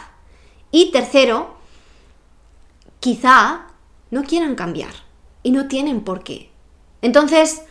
[0.72, 1.56] Y tercero,
[3.00, 3.68] quizá
[4.10, 4.94] no quieran cambiar
[5.44, 6.50] y no tienen por qué.
[7.04, 7.62] Entonces,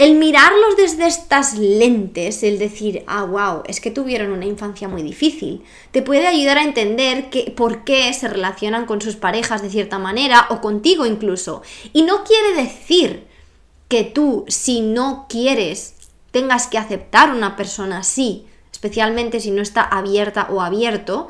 [0.00, 5.02] el mirarlos desde estas lentes, el decir, ah, wow, es que tuvieron una infancia muy
[5.02, 9.68] difícil, te puede ayudar a entender que, por qué se relacionan con sus parejas de
[9.68, 11.60] cierta manera o contigo incluso.
[11.92, 13.26] Y no quiere decir
[13.88, 15.96] que tú, si no quieres,
[16.30, 21.28] tengas que aceptar una persona así, especialmente si no está abierta o abierto,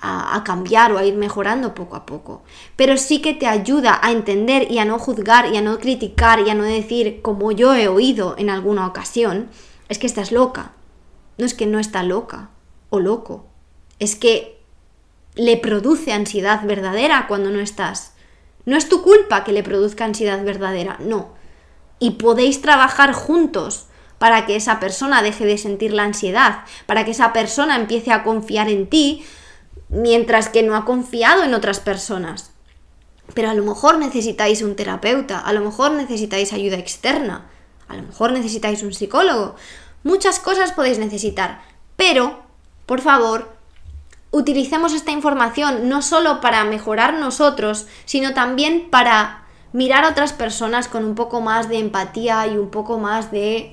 [0.00, 2.42] a, cambiar o a ir mejorando poco a poco.
[2.76, 6.40] Pero sí que te ayuda a entender y a no juzgar y a no criticar
[6.40, 9.48] y a no decir, como yo he oído en alguna ocasión,
[9.88, 10.72] es que estás loca.
[11.38, 12.50] No es que no está loca
[12.90, 13.46] o loco.
[13.98, 14.60] Es que
[15.34, 18.12] le produce ansiedad verdadera cuando no estás.
[18.64, 21.34] No es tu culpa que le produzca ansiedad verdadera, no.
[21.98, 23.86] Y podéis trabajar juntos
[24.18, 28.22] para que esa persona deje de sentir la ansiedad, para que esa persona empiece a
[28.22, 29.24] confiar en ti,
[29.88, 32.50] mientras que no ha confiado en otras personas.
[33.34, 37.46] Pero a lo mejor necesitáis un terapeuta, a lo mejor necesitáis ayuda externa,
[37.88, 39.56] a lo mejor necesitáis un psicólogo.
[40.04, 41.60] Muchas cosas podéis necesitar,
[41.96, 42.42] pero,
[42.86, 43.56] por favor,
[44.30, 50.88] utilicemos esta información no solo para mejorar nosotros, sino también para mirar a otras personas
[50.88, 53.72] con un poco más de empatía y un poco más de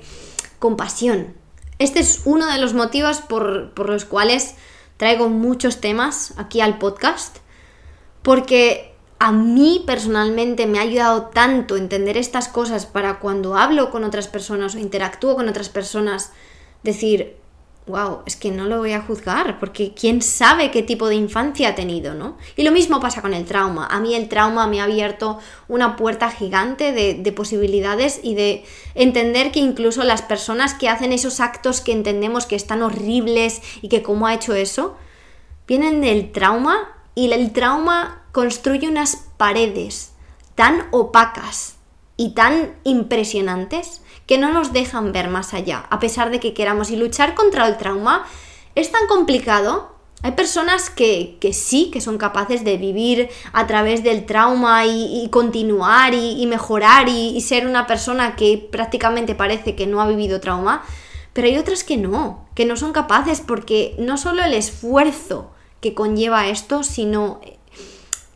[0.58, 1.34] compasión.
[1.78, 4.54] Este es uno de los motivos por, por los cuales
[4.96, 7.38] traigo muchos temas aquí al podcast
[8.22, 14.04] porque a mí personalmente me ha ayudado tanto entender estas cosas para cuando hablo con
[14.04, 16.32] otras personas o interactúo con otras personas,
[16.82, 17.36] decir,
[17.86, 21.68] wow, es que no lo voy a juzgar, porque quién sabe qué tipo de infancia
[21.68, 22.38] ha tenido, ¿no?
[22.56, 23.86] Y lo mismo pasa con el trauma.
[23.86, 28.64] A mí el trauma me ha abierto una puerta gigante de, de, posibilidades y de
[28.94, 33.88] entender que incluso las personas que hacen esos actos que entendemos que están horribles y
[33.88, 34.96] que cómo ha hecho eso,
[35.66, 40.12] vienen del trauma y el trauma construye unas paredes
[40.54, 41.76] tan opacas
[42.16, 46.90] y tan impresionantes que no nos dejan ver más allá, a pesar de que queramos.
[46.90, 48.24] Y luchar contra el trauma
[48.74, 49.92] es tan complicado.
[50.22, 56.14] Hay personas que, sí, que son capaces de vivir a través del trauma y, continuar
[56.14, 60.82] y, mejorar y, ser una persona que prácticamente parece que no ha vivido trauma,
[61.34, 65.92] pero hay otras que no, que no son capaces porque no solo el esfuerzo que
[65.92, 67.42] conlleva esto, sino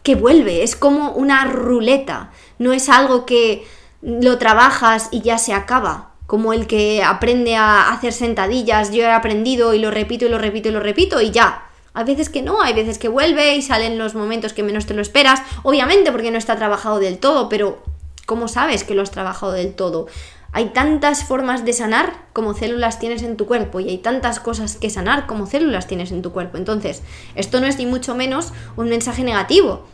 [0.03, 3.67] que vuelve, es como una ruleta, no es algo que
[4.03, 6.11] lo trabajas y ya se acaba.
[6.27, 10.37] como el que aprende a hacer sentadillas, yo he aprendido y lo repito y lo
[10.37, 11.63] repito y lo repito y ya.
[11.95, 14.93] Hay veces que no, hay veces que vuelve y salen los momentos que menos te
[14.93, 17.83] lo esperas, obviamente porque no está trabajado del todo, pero
[18.27, 20.07] ¿cómo sabes que lo has trabajado del todo?
[20.53, 24.77] Hay tantas formas de sanar como células tienes en tu cuerpo y hay tantas cosas
[24.77, 26.59] que sanar como células tienes en tu cuerpo.
[26.59, 27.03] Entonces,
[27.37, 29.87] esto no es ni mucho menos un mensaje negativo,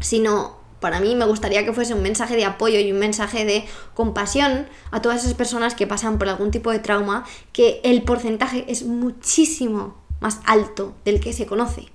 [0.00, 3.64] sino para mí me gustaría que fuese un mensaje de apoyo y un mensaje de
[3.94, 8.66] compasión a todas esas personas que pasan por algún tipo de trauma, que el porcentaje
[8.68, 11.86] es muchísimo más alto del que se conoce.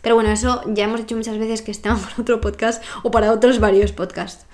[0.00, 3.30] Pero bueno, eso ya hemos dicho muchas veces que está para otro podcast o para
[3.30, 4.44] otros varios podcasts.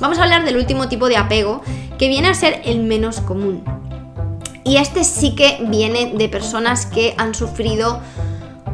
[0.00, 1.60] Vamos a hablar del último tipo de apego,
[1.98, 3.62] que viene a ser el menos común.
[4.64, 8.00] Y este sí que viene de personas que han sufrido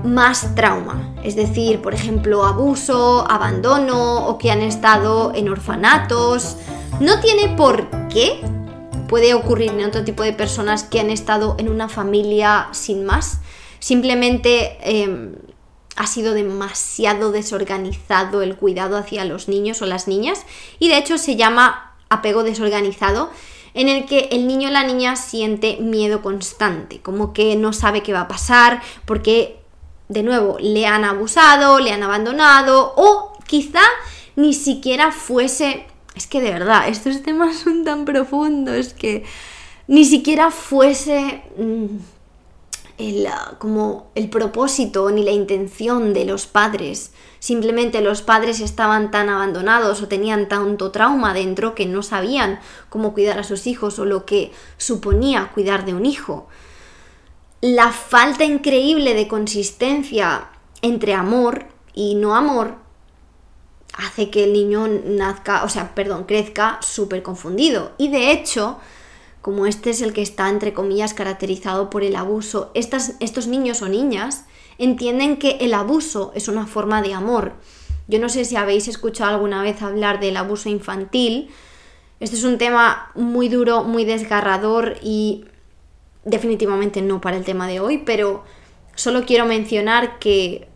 [0.04, 6.56] más trauma, es decir, por ejemplo, abuso, abandono o que han estado en orfanatos.
[7.00, 8.40] No tiene por qué,
[9.08, 13.40] puede ocurrir en otro tipo de personas que han estado en una familia sin más.
[13.80, 15.34] Simplemente em,
[15.96, 20.46] ha sido demasiado desorganizado el cuidado hacia los niños o las niñas
[20.78, 23.30] y de hecho se llama apego desorganizado
[23.74, 28.02] en el que el niño o la niña siente miedo constante, como que no sabe
[28.02, 29.60] qué va a pasar porque
[30.11, 33.83] de nuevo, le han abusado, le han abandonado o quizá
[34.37, 35.87] ni siquiera fuese...
[36.16, 39.25] Es que de verdad, estos temas son tan profundos que
[39.87, 41.87] ni siquiera fuese mm,
[42.99, 47.12] el, ah, como el propósito ni la intención de los padres.
[47.38, 53.14] Simplemente los padres estaban tan abandonados o tenían tanto trauma dentro que no sabían cómo
[53.14, 56.49] cuidar a sus hijos o lo que suponía cuidar de un hijo
[57.61, 60.49] la falta increíble de consistencia
[60.83, 62.77] entre amor y no amor
[63.94, 67.92] hace que el niño nazca, o sea, perdón, crezca súper confundido.
[67.99, 68.79] Y de hecho,
[69.42, 73.88] como este es el que está, entre comillas, caracterizado por el abuso, estos niños o
[73.88, 74.44] niñas
[74.79, 77.53] entienden que el abuso es una forma de amor.
[78.09, 81.51] Yo no sé si habéis escuchado alguna vez hablar del abuso infantil.
[82.20, 85.44] Este es un tema muy duro, muy desgarrador y
[86.24, 88.44] definitivamente no para el tema de hoy, pero
[88.94, 90.68] solo quiero mencionar que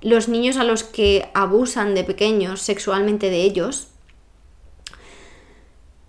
[0.00, 3.88] los niños a los que abusan de pequeños sexualmente de ellos,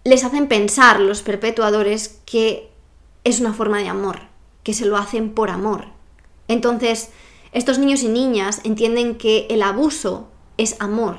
[0.04, 2.70] les hacen pensar los perpetuadores que
[3.24, 4.22] es una forma de amor,
[4.64, 5.86] que se lo hacen por amor.
[6.48, 7.10] Entonces,
[7.52, 11.18] estos niños y niñas entienden que el abuso es amor.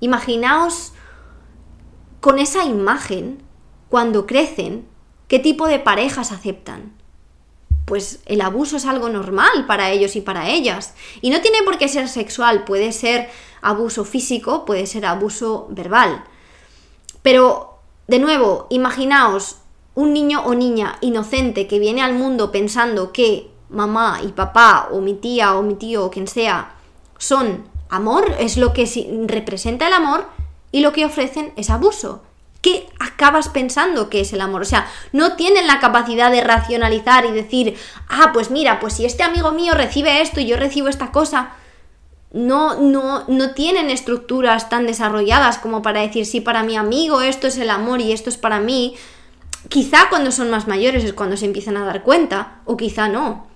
[0.00, 0.92] Imaginaos
[2.20, 3.42] con esa imagen,
[3.88, 4.86] cuando crecen,
[5.28, 6.97] qué tipo de parejas aceptan
[7.88, 10.94] pues el abuso es algo normal para ellos y para ellas.
[11.22, 13.30] Y no tiene por qué ser sexual, puede ser
[13.62, 16.24] abuso físico, puede ser abuso verbal.
[17.22, 19.56] Pero, de nuevo, imaginaos
[19.94, 25.00] un niño o niña inocente que viene al mundo pensando que mamá y papá o
[25.00, 26.76] mi tía o mi tío o quien sea
[27.18, 28.86] son amor, es lo que
[29.26, 30.26] representa el amor
[30.70, 32.22] y lo que ofrecen es abuso.
[32.68, 34.62] ¿Qué acabas pensando que es el amor?
[34.62, 37.76] O sea, no tienen la capacidad de racionalizar y decir,
[38.08, 41.52] ah, pues mira, pues si este amigo mío recibe esto y yo recibo esta cosa,
[42.30, 47.46] no, no, no tienen estructuras tan desarrolladas como para decir, sí, para mi amigo esto
[47.46, 48.96] es el amor y esto es para mí.
[49.70, 53.46] Quizá cuando son más mayores es cuando se empiezan a dar cuenta, o quizá no.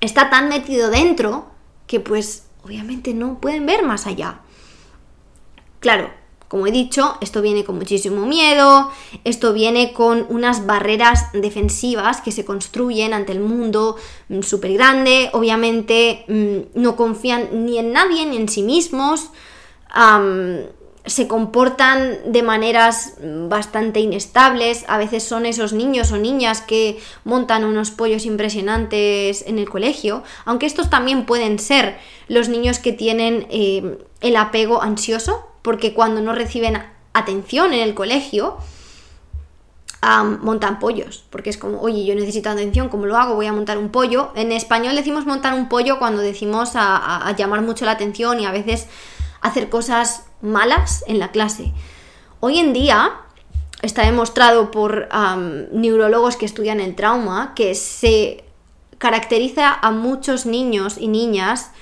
[0.00, 1.48] Está tan metido dentro
[1.86, 4.40] que pues obviamente no pueden ver más allá.
[5.80, 6.10] Claro,
[6.56, 8.90] como he dicho, esto viene con muchísimo miedo,
[9.24, 13.96] esto viene con unas barreras defensivas que se construyen ante el mundo
[14.30, 19.28] mm, súper grande, obviamente mm, no confían ni en nadie ni en sí mismos,
[21.04, 27.64] se comportan de maneras bastante inestables, a veces son esos niños o niñas que montan
[27.64, 33.46] unos pollos impresionantes en el colegio, aunque estos también pueden ser los niños que tienen
[33.50, 36.80] eh, el apego ansioso, porque cuando no reciben
[37.12, 38.56] atención en el colegio,
[40.40, 43.34] montan pollos, porque es como, oye, yo necesito atención, ¿cómo lo hago?
[43.34, 44.30] Voy a montar un pollo.
[44.36, 48.52] En español decimos montar un pollo cuando decimos a, llamar mucho la atención y a
[48.52, 48.86] veces
[49.40, 51.72] hacer cosas malas en la clase.
[52.38, 53.22] Hoy en día
[53.82, 55.08] está demostrado por
[55.72, 58.44] neurólogos que estudian el trauma que se
[58.98, 61.72] caracteriza a muchos niños y niñas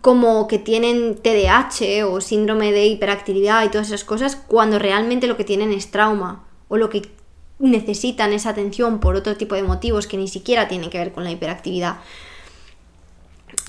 [0.00, 5.36] como que tienen TDAH o síndrome de hiperactividad y todas esas cosas cuando realmente lo
[5.36, 7.10] que tienen es trauma o lo que
[7.58, 11.24] necesitan esa atención por otro tipo de motivos que ni siquiera tienen que ver con
[11.24, 11.96] la hiperactividad.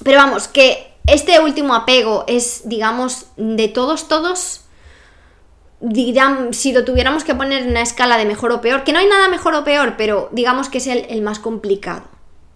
[0.04, 4.62] Pero vamos, que este último apego es, digamos, de todos, todos,
[5.80, 9.00] dirán, si lo tuviéramos que poner en una escala de mejor o peor, que no
[9.00, 12.04] hay nada mejor o peor, pero digamos que es el, más complicado.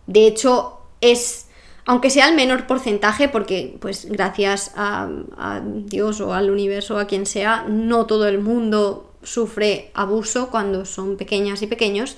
[0.08, 1.48] De hecho, es,
[1.86, 5.08] aunque sea el menor porcentaje, porque pues gracias a,
[5.38, 10.86] a Dios o al universo, a quien sea, no todo el mundo sufre abuso cuando
[10.86, 12.18] son pequeñas y pequeños,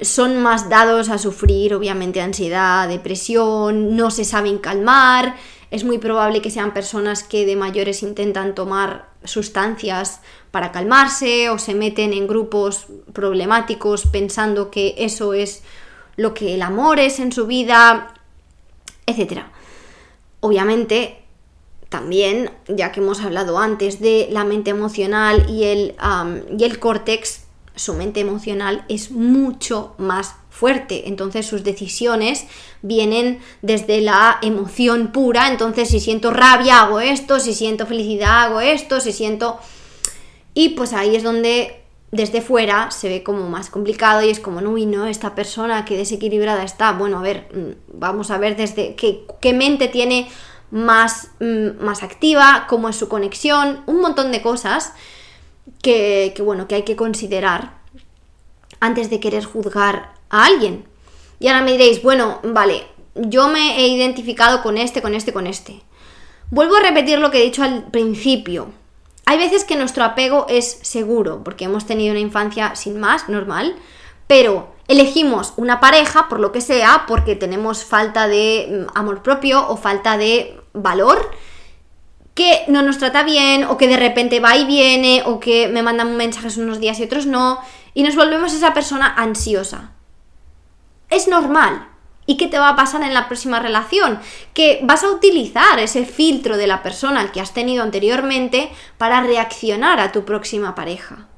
[0.00, 5.36] son más dados a sufrir obviamente ansiedad, depresión, no se saben calmar,
[5.70, 10.20] es muy probable que sean personas que de mayores intentan tomar sustancias
[10.50, 15.62] para calmarse o se meten en grupos problemáticos pensando que eso es
[16.16, 18.14] lo que el amor es en su vida,
[19.06, 19.42] etc.
[20.40, 21.22] Obviamente,
[21.88, 25.94] también, ya que hemos hablado antes de la mente emocional y el,
[26.58, 27.44] y el córtex,
[27.76, 31.08] su mente emocional es mucho más fuerte.
[31.08, 32.46] Entonces sus decisiones
[32.82, 35.48] vienen desde la emoción pura.
[35.48, 39.58] Entonces si siento rabia hago esto, si siento felicidad hago esto, si siento...
[40.54, 44.60] Y pues ahí es donde desde fuera se ve como más complicado y es como,
[44.60, 46.92] no, y no, esta persona que desequilibrada está.
[46.92, 50.28] Bueno, a ver, mm, vamos a ver desde qué, qué mente tiene
[50.70, 54.92] más, mm, más activa, cómo es su conexión, un montón de cosas
[55.82, 57.74] que, que, bueno, que hay que considerar
[58.80, 60.84] antes de querer juzgar a alguien.
[61.38, 65.46] Y ahora me diréis, bueno, vale, yo me he identificado con este, con este, con
[65.46, 65.82] este.
[66.50, 68.68] Vuelvo a repetir lo que he dicho al principio.
[69.26, 73.76] Hay veces que nuestro apego es seguro, porque hemos tenido una infancia sin más, normal,
[74.26, 79.68] pero elegimos una pareja, por lo que sea, porque tenemos falta de mm, amor propio
[79.68, 81.30] o falta de valor,
[82.34, 85.82] que no nos trata bien, o que de repente va y viene, o que me
[85.82, 87.58] mandan mensajes unos días y otros no,
[87.92, 89.92] y nos volvemos esa persona ansiosa
[91.10, 91.88] es normal.
[92.26, 94.18] ¿Y qué te va a pasar en la próxima relación?
[94.52, 99.20] Que vas a utilizar ese filtro de la persona al que has tenido anteriormente para
[99.20, 101.28] reaccionar a tu próxima pareja.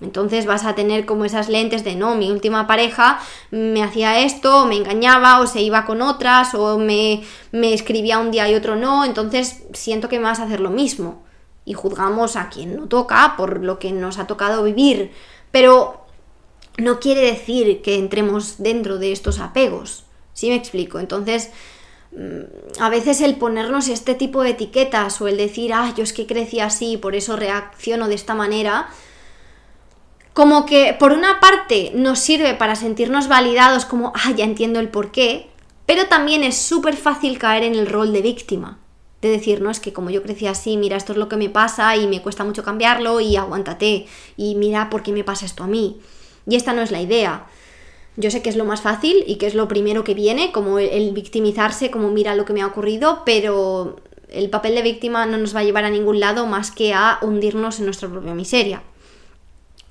[0.00, 3.18] Entonces vas a tener como esas lentes de no, mi última pareja
[3.50, 8.30] me hacía esto, me engañaba, o se iba con otras, o me, me escribía un
[8.30, 11.24] día y otro no, entonces siento que me vas a hacer lo mismo.
[11.64, 15.12] Y juzgamos a quien no toca por lo que nos ha tocado vivir.
[15.50, 16.06] Pero
[16.78, 20.04] no quiere decir que entremos dentro de estos apegos.
[20.38, 21.00] ¿Sí me explico?
[21.00, 21.50] Entonces,
[22.12, 26.12] mm, a veces el ponernos este tipo de etiquetas o el decir, ah, yo es
[26.12, 28.88] que crecí así, por eso reacciono de esta manera,
[30.34, 34.90] como que por una parte nos sirve para sentirnos validados como, ah, ya entiendo el
[34.90, 35.50] por qué,
[35.86, 38.78] pero también es súper fácil caer en el rol de víctima.
[39.20, 41.50] De decir, no, es que como yo crecí así, mira, esto es lo que me
[41.50, 44.06] pasa y me cuesta mucho cambiarlo y aguántate.
[44.36, 45.98] Y mira por qué me pasa esto a mí.
[46.46, 47.48] Y esta no es la idea.
[48.18, 50.80] Yo sé que es lo más fácil y que es lo primero que viene, como
[50.80, 55.38] el, victimizarse, como mira lo que me ha ocurrido, pero el papel de víctima no
[55.38, 58.82] nos va a llevar a ningún lado más que a hundirnos en nuestra propia miseria.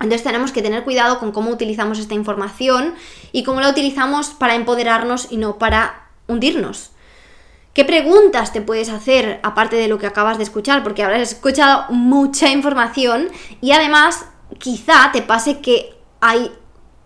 [0.01, 2.95] Entonces tenemos que tener cuidado con cómo utilizamos esta información
[3.31, 6.91] y cómo la utilizamos para empoderarnos y no para hundirnos.
[7.73, 10.83] ¿Qué preguntas te puedes hacer aparte de lo que acabas de escuchar?
[10.83, 13.29] Porque habrás escuchado mucha información
[13.61, 14.25] y además
[14.59, 16.51] quizá te pase que hay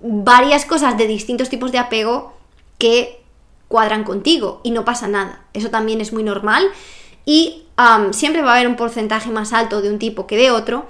[0.01, 2.33] varias cosas de distintos tipos de apego
[2.77, 3.21] que
[3.67, 5.45] cuadran contigo y no pasa nada.
[5.53, 6.67] Eso también es muy normal
[7.25, 7.63] y
[8.11, 10.85] siempre va a haber un porcentaje más alto de un tipo que de otro,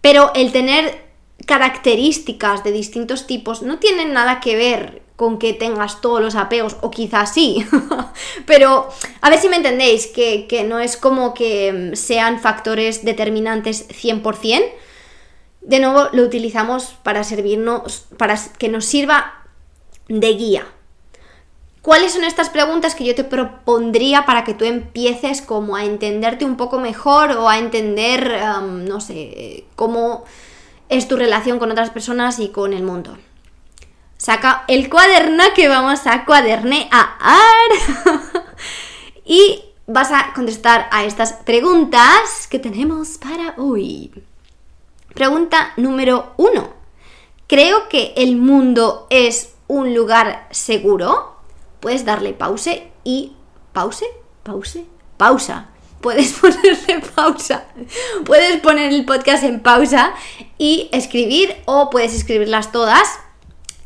[0.00, 1.06] pero el tener
[1.46, 6.76] características de distintos tipos no tiene nada que ver con que tengas todos los apegos,
[6.82, 7.64] o quizás sí,
[8.46, 8.88] pero
[9.20, 14.62] a ver si me entendéis, que, que no es como que sean factores determinantes 100%,
[15.66, 19.42] de nuevo lo utilizamos para servirnos, para que nos sirva
[20.08, 20.66] de guía.
[21.82, 26.44] ¿Cuáles son estas preguntas que yo te propondría para que tú empieces como a entenderte
[26.44, 30.24] un poco mejor o a entender, no sé, cómo
[30.88, 33.16] es tu relación con otras personas y con el mundo?
[34.18, 36.88] Saca el cuaderno que vamos a cuadernear
[39.24, 44.10] y vas a contestar a estas preguntas que tenemos para hoy.
[45.16, 46.74] Pregunta número uno.
[47.46, 51.36] ¿Creo que el mundo es un lugar seguro?
[51.80, 53.32] Puedes darle pause y...
[53.72, 54.04] ¿Pause?
[54.42, 54.80] ¿Pause?
[55.16, 55.70] Pausa.
[56.02, 57.64] Puedes ponerle pausa.
[58.26, 60.12] Puedes poner el podcast en pausa
[60.58, 63.18] y escribir o puedes escribirlas todas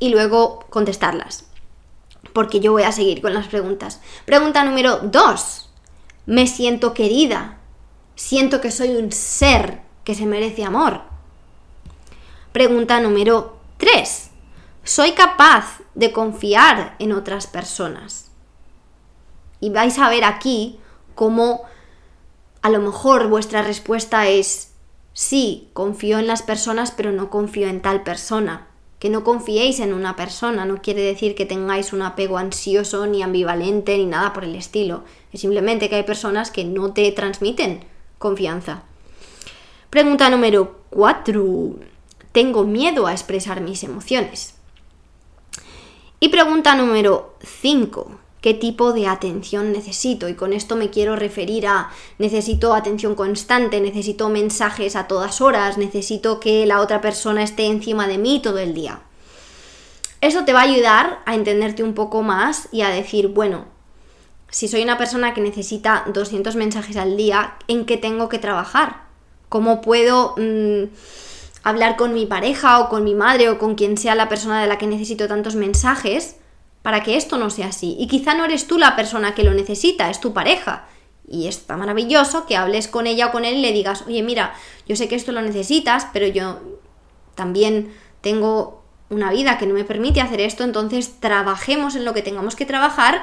[0.00, 1.46] y luego contestarlas.
[2.32, 4.00] Porque yo voy a seguir con las preguntas.
[4.24, 5.70] Pregunta número dos.
[6.26, 7.58] Me siento querida.
[8.16, 11.09] Siento que soy un ser que se merece amor.
[12.52, 14.30] Pregunta número 3.
[14.82, 18.32] ¿Soy capaz de confiar en otras personas?
[19.60, 20.80] Y vais a ver aquí
[21.14, 21.62] cómo
[22.60, 24.72] a lo mejor vuestra respuesta es
[25.12, 28.66] Sí, confío en las personas, pero no confío en tal persona.
[28.98, 33.22] Que no confiéis en una persona no quiere decir que tengáis un apego ansioso, ni
[33.22, 35.04] ambivalente, ni nada por el estilo.
[35.32, 37.84] Es simplemente que hay personas que no te transmiten
[38.18, 38.82] confianza.
[39.88, 41.90] Pregunta número 4.
[42.32, 44.54] Tengo miedo a expresar mis emociones.
[46.20, 50.28] Y pregunta número 5 qué tipo de atención necesito.
[50.28, 55.78] Y con esto me quiero referir a necesito atención constante, necesito mensajes a todas horas,
[55.78, 59.00] necesito que la otra persona esté encima de mí todo el día.
[60.20, 63.64] Eso te va a ayudar a entenderte un poco más y a decir, bueno,
[64.50, 69.04] si soy una persona que necesita 200 mensajes al día, ¿en qué tengo que trabajar?
[69.48, 70.84] ¿Cómo puedo mm,
[71.62, 74.66] hablar con mi pareja o con mi madre o con quien sea la persona de
[74.66, 76.36] la que necesito tantos mensajes?
[76.82, 77.96] para que esto no sea así.
[77.98, 80.86] Y quizá no eres tú la persona que lo necesita, es tu pareja.
[81.28, 84.54] Y está maravilloso que hables con ella o con él y le digas, oye, mira,
[84.86, 86.58] yo sé que esto lo necesitas, pero yo
[87.34, 92.22] también tengo una vida que no me permite hacer esto, entonces trabajemos en lo que
[92.22, 93.22] tengamos que trabajar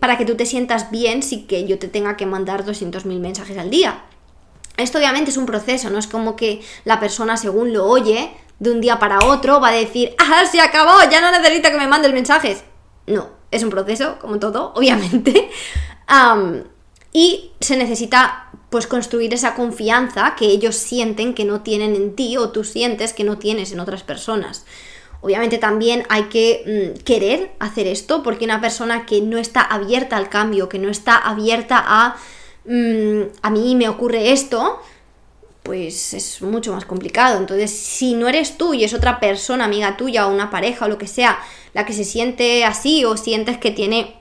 [0.00, 3.56] para que tú te sientas bien sin que yo te tenga que mandar 200.000 mensajes
[3.58, 4.02] al día.
[4.76, 8.72] Esto obviamente es un proceso, no es como que la persona según lo oye de
[8.72, 10.98] un día para otro va a decir, ¡ah, se acabó!
[11.10, 12.64] Ya no necesito que me mandes mensajes.
[13.06, 15.50] No, es un proceso, como todo, obviamente.
[17.12, 22.36] y se necesita pues construir esa confianza que ellos sienten que no tienen en ti
[22.36, 24.66] o tú sientes que no tienes en otras personas.
[25.20, 30.16] Obviamente también hay que mm, querer hacer esto porque una persona que no está abierta
[30.16, 32.16] al cambio, que no está abierta a
[32.66, 34.80] mm, a mí me ocurre esto,
[35.62, 37.38] pues es mucho más complicado.
[37.38, 40.88] Entonces, si no eres tú y es otra persona, amiga tuya o una pareja o
[40.88, 41.38] lo que sea,
[41.72, 44.16] la que se siente así o sientes que tiene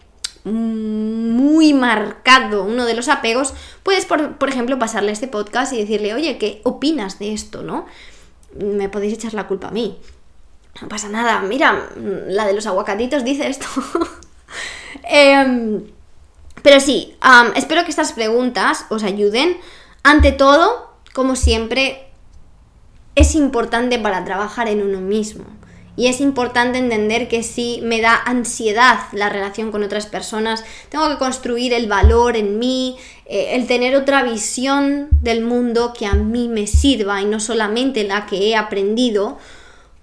[0.46, 6.38] muy marcado uno de los apegos, puedes, por, ejemplo, pasarle este podcast y decirle, oye,
[6.38, 7.62] ¿qué opinas de esto?
[7.62, 7.86] ¿No?
[8.56, 9.98] Me podéis echar la culpa a mí.
[10.82, 13.68] No pasa nada, mira, la de los aguacatitos dice esto.
[15.06, 15.84] Em,
[16.64, 17.16] pero sí,
[17.56, 19.58] espero que estas preguntas os ayuden.
[20.02, 22.08] Ante todo, como siempre,
[23.16, 25.46] es importante para trabajar en uno mismo.
[25.96, 31.08] Y es importante entender que si me da ansiedad la relación con otras personas, tengo
[31.10, 32.98] que construir el valor en mí,
[33.28, 38.06] eh, el tener otra visión del mundo que a mí me sirva y no solamente
[38.06, 39.38] la que he aprendido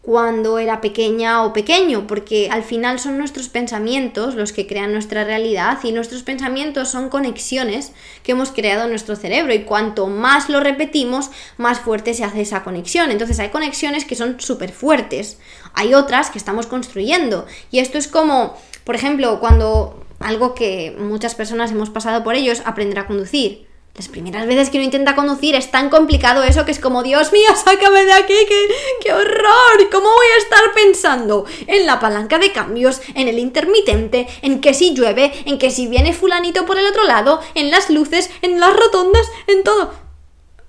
[0.02, 5.24] cuando era pequeña o pequeño, porque al final son nuestros pensamientos los que crean nuestra
[5.24, 7.92] realidad y nuestros pensamientos son conexiones
[8.22, 12.40] que hemos creado en nuestro cerebro y cuanto más lo repetimos, más fuerte se hace
[12.40, 13.10] esa conexión.
[13.10, 15.38] Entonces hay conexiones que son súper fuertes,
[15.74, 21.34] hay otras que estamos construyendo y esto es como, por ejemplo, cuando algo que muchas
[21.34, 25.54] personas hemos pasado por ellos, aprender a conducir las primeras veces que uno intenta conducir
[25.54, 28.68] es tan complicado eso que es como, Dios mío, sácame de aquí, qué,
[29.02, 29.90] qué horror.
[29.90, 34.74] ¿Cómo voy a estar pensando en la palanca de cambios, en el intermitente, en que
[34.74, 38.60] si llueve, en que si viene fulanito por el otro lado, en las luces, en
[38.60, 39.92] las rotondas, en todo?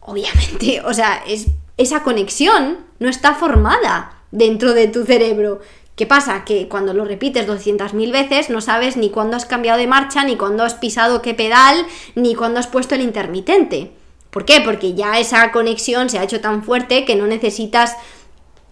[0.02, 1.48] Obviamente, o sea, es,
[1.78, 5.62] esa conexión no está formada dentro de tu cerebro.
[5.96, 6.46] ¿Qué pasa?
[6.46, 10.38] Que cuando lo repites 200.000 veces no sabes ni cuándo has cambiado de marcha, ni
[10.38, 11.86] cuándo has pisado qué pedal,
[12.16, 13.92] ni cuándo has puesto el intermitente.
[14.30, 14.62] ¿Por qué?
[14.62, 17.98] Porque ya esa conexión se ha hecho tan fuerte que no necesitas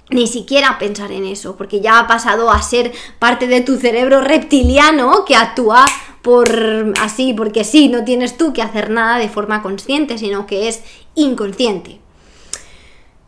[0.10, 4.22] ni siquiera pensar en eso, porque ya ha pasado a ser parte de tu cerebro
[4.22, 5.86] reptiliano que actúa
[6.24, 10.68] por así, porque sí, no tienes tú que hacer nada de forma consciente, sino que
[10.68, 10.82] es
[11.16, 12.00] inconsciente.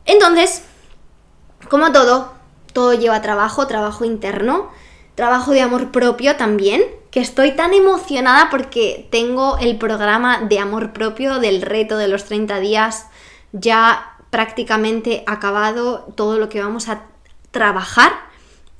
[0.06, 0.64] Entonces,
[1.70, 2.34] como todo,
[2.74, 4.70] todo lleva trabajo, trabajo interno,
[5.16, 10.94] trabajo de amor propio también, que estoy tan emocionada porque tengo el programa de amor
[10.94, 13.08] propio del reto de los 30 días
[13.52, 17.04] ya prácticamente acabado, todo lo que vamos a
[17.52, 18.14] trabajar.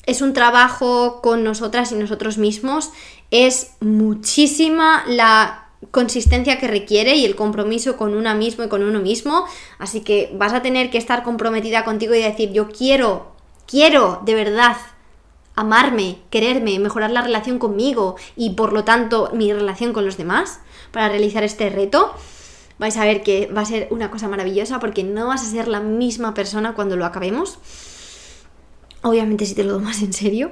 [0.06, 2.92] Es un trabajo con nosotras y nosotros mismos,
[3.30, 9.00] es muchísima la consistencia que requiere y el compromiso con una mismo y con uno
[9.00, 9.46] mismo,
[9.80, 13.32] así que vas a tener que estar comprometida contigo y decir yo quiero
[13.68, 14.78] quiero de verdad
[15.56, 20.60] amarme, quererme, mejorar la relación conmigo y por lo tanto mi relación con los demás
[20.92, 22.14] para realizar este reto,
[22.80, 25.68] vais a ver que va a ser una cosa maravillosa porque no vas a ser
[25.68, 27.60] la misma persona cuando lo acabemos.
[29.04, 30.52] Obviamente si te lo más en serio.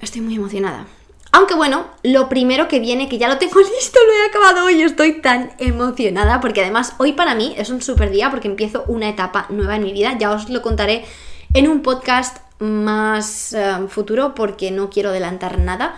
[0.00, 0.86] estoy muy emocionada.
[1.34, 4.80] Aunque bueno, lo primero que viene, que ya lo tengo listo, lo he acabado hoy,
[4.80, 9.08] estoy tan emocionada porque además hoy para mí es un super día porque empiezo una
[9.08, 11.04] etapa nueva en mi vida, ya os lo contaré
[11.52, 15.96] en un podcast más eh, futuro porque no quiero adelantar nada.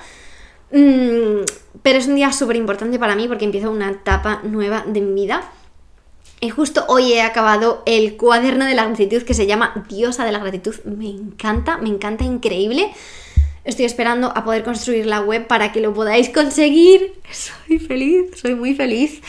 [0.71, 1.45] Mm,
[1.83, 5.13] pero es un día súper importante para mí porque empiezo una etapa nueva de mi
[5.13, 5.43] vida.
[6.41, 10.33] Y justo hoy he acabado el cuaderno de la gratitud que se llama Diosa de
[10.33, 10.77] la gratitud.
[10.85, 12.91] Me encanta, me encanta, increíble.
[13.67, 17.15] Estoy esperando a poder construir la web para que lo podáis conseguir.
[17.33, 19.21] Soy feliz, soy muy feliz.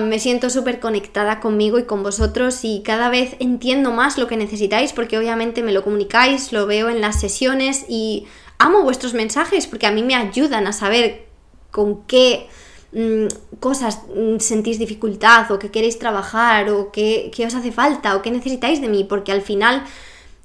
[0.00, 4.36] me siento súper conectada conmigo y con vosotros y cada vez entiendo más lo que
[4.36, 8.26] necesitáis porque obviamente me lo comunicáis, lo veo en las sesiones y
[8.58, 11.26] amo vuestros mensajes porque a mí me ayudan a saber
[11.70, 12.48] con qué
[12.90, 18.16] mm, cosas mm, sentís dificultad o que queréis trabajar o qué, qué os hace falta
[18.16, 19.84] o qué necesitáis de mí porque al final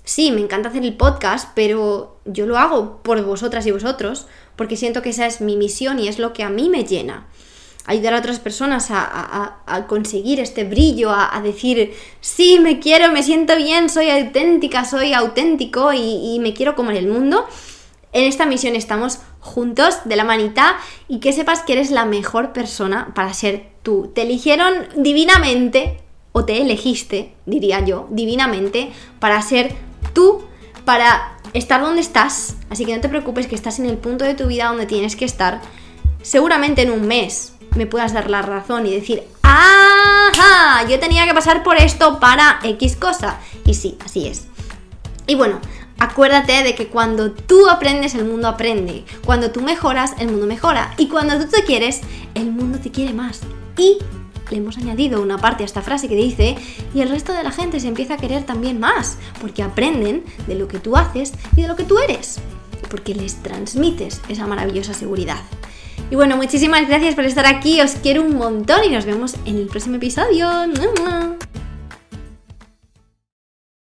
[0.07, 4.77] sí, me encanta hacer el podcast, pero yo lo hago por vosotras y vosotros, porque
[4.77, 7.27] siento que esa es mi misión y es lo que a mí me llena.
[7.85, 13.57] Ayudar a otras personas a, conseguir este brillo, a, decir, sí, me quiero, me siento
[13.57, 17.45] bien, soy auténtica, soy auténtico y, me quiero como en el mundo.
[18.13, 20.77] En esta misión estamos juntos de la manita
[21.09, 24.09] y que sepas que eres la mejor persona para ser tú.
[24.15, 26.01] Te eligieron divinamente,
[26.31, 29.86] o te elegiste, diría yo, divinamente, para ser
[30.18, 30.41] tú
[30.84, 32.55] para estar donde estás.
[32.72, 35.15] Así que no te preocupes que estás en el punto de tu vida donde tienes
[35.15, 35.61] que estar.
[36.24, 40.88] Seguramente en un mes me puedas dar la razón y decir, ¡ajá!
[40.89, 43.38] Yo tenía que pasar por esto para X cosa.
[43.63, 44.47] Y sí, así es.
[45.28, 45.59] Y bueno,
[45.99, 49.05] acuérdate de que cuando tú aprendes, el mundo aprende.
[49.24, 50.95] Cuando tú mejoras, el mundo mejora.
[50.97, 52.01] Y cuando tú te quieres,
[52.34, 53.41] el mundo te quiere más.
[53.78, 53.99] Y
[54.49, 56.55] le hemos añadido una parte a esta frase que dice,
[56.93, 60.55] y el resto de la gente se empieza a querer también más, porque aprenden de
[60.55, 62.39] lo que tú haces y de lo que tú eres,
[62.89, 65.41] porque les transmites esa maravillosa seguridad.
[66.09, 69.57] Y bueno, muchísimas gracias por estar aquí, os quiero un montón y nos vemos en
[69.57, 70.47] el próximo episodio.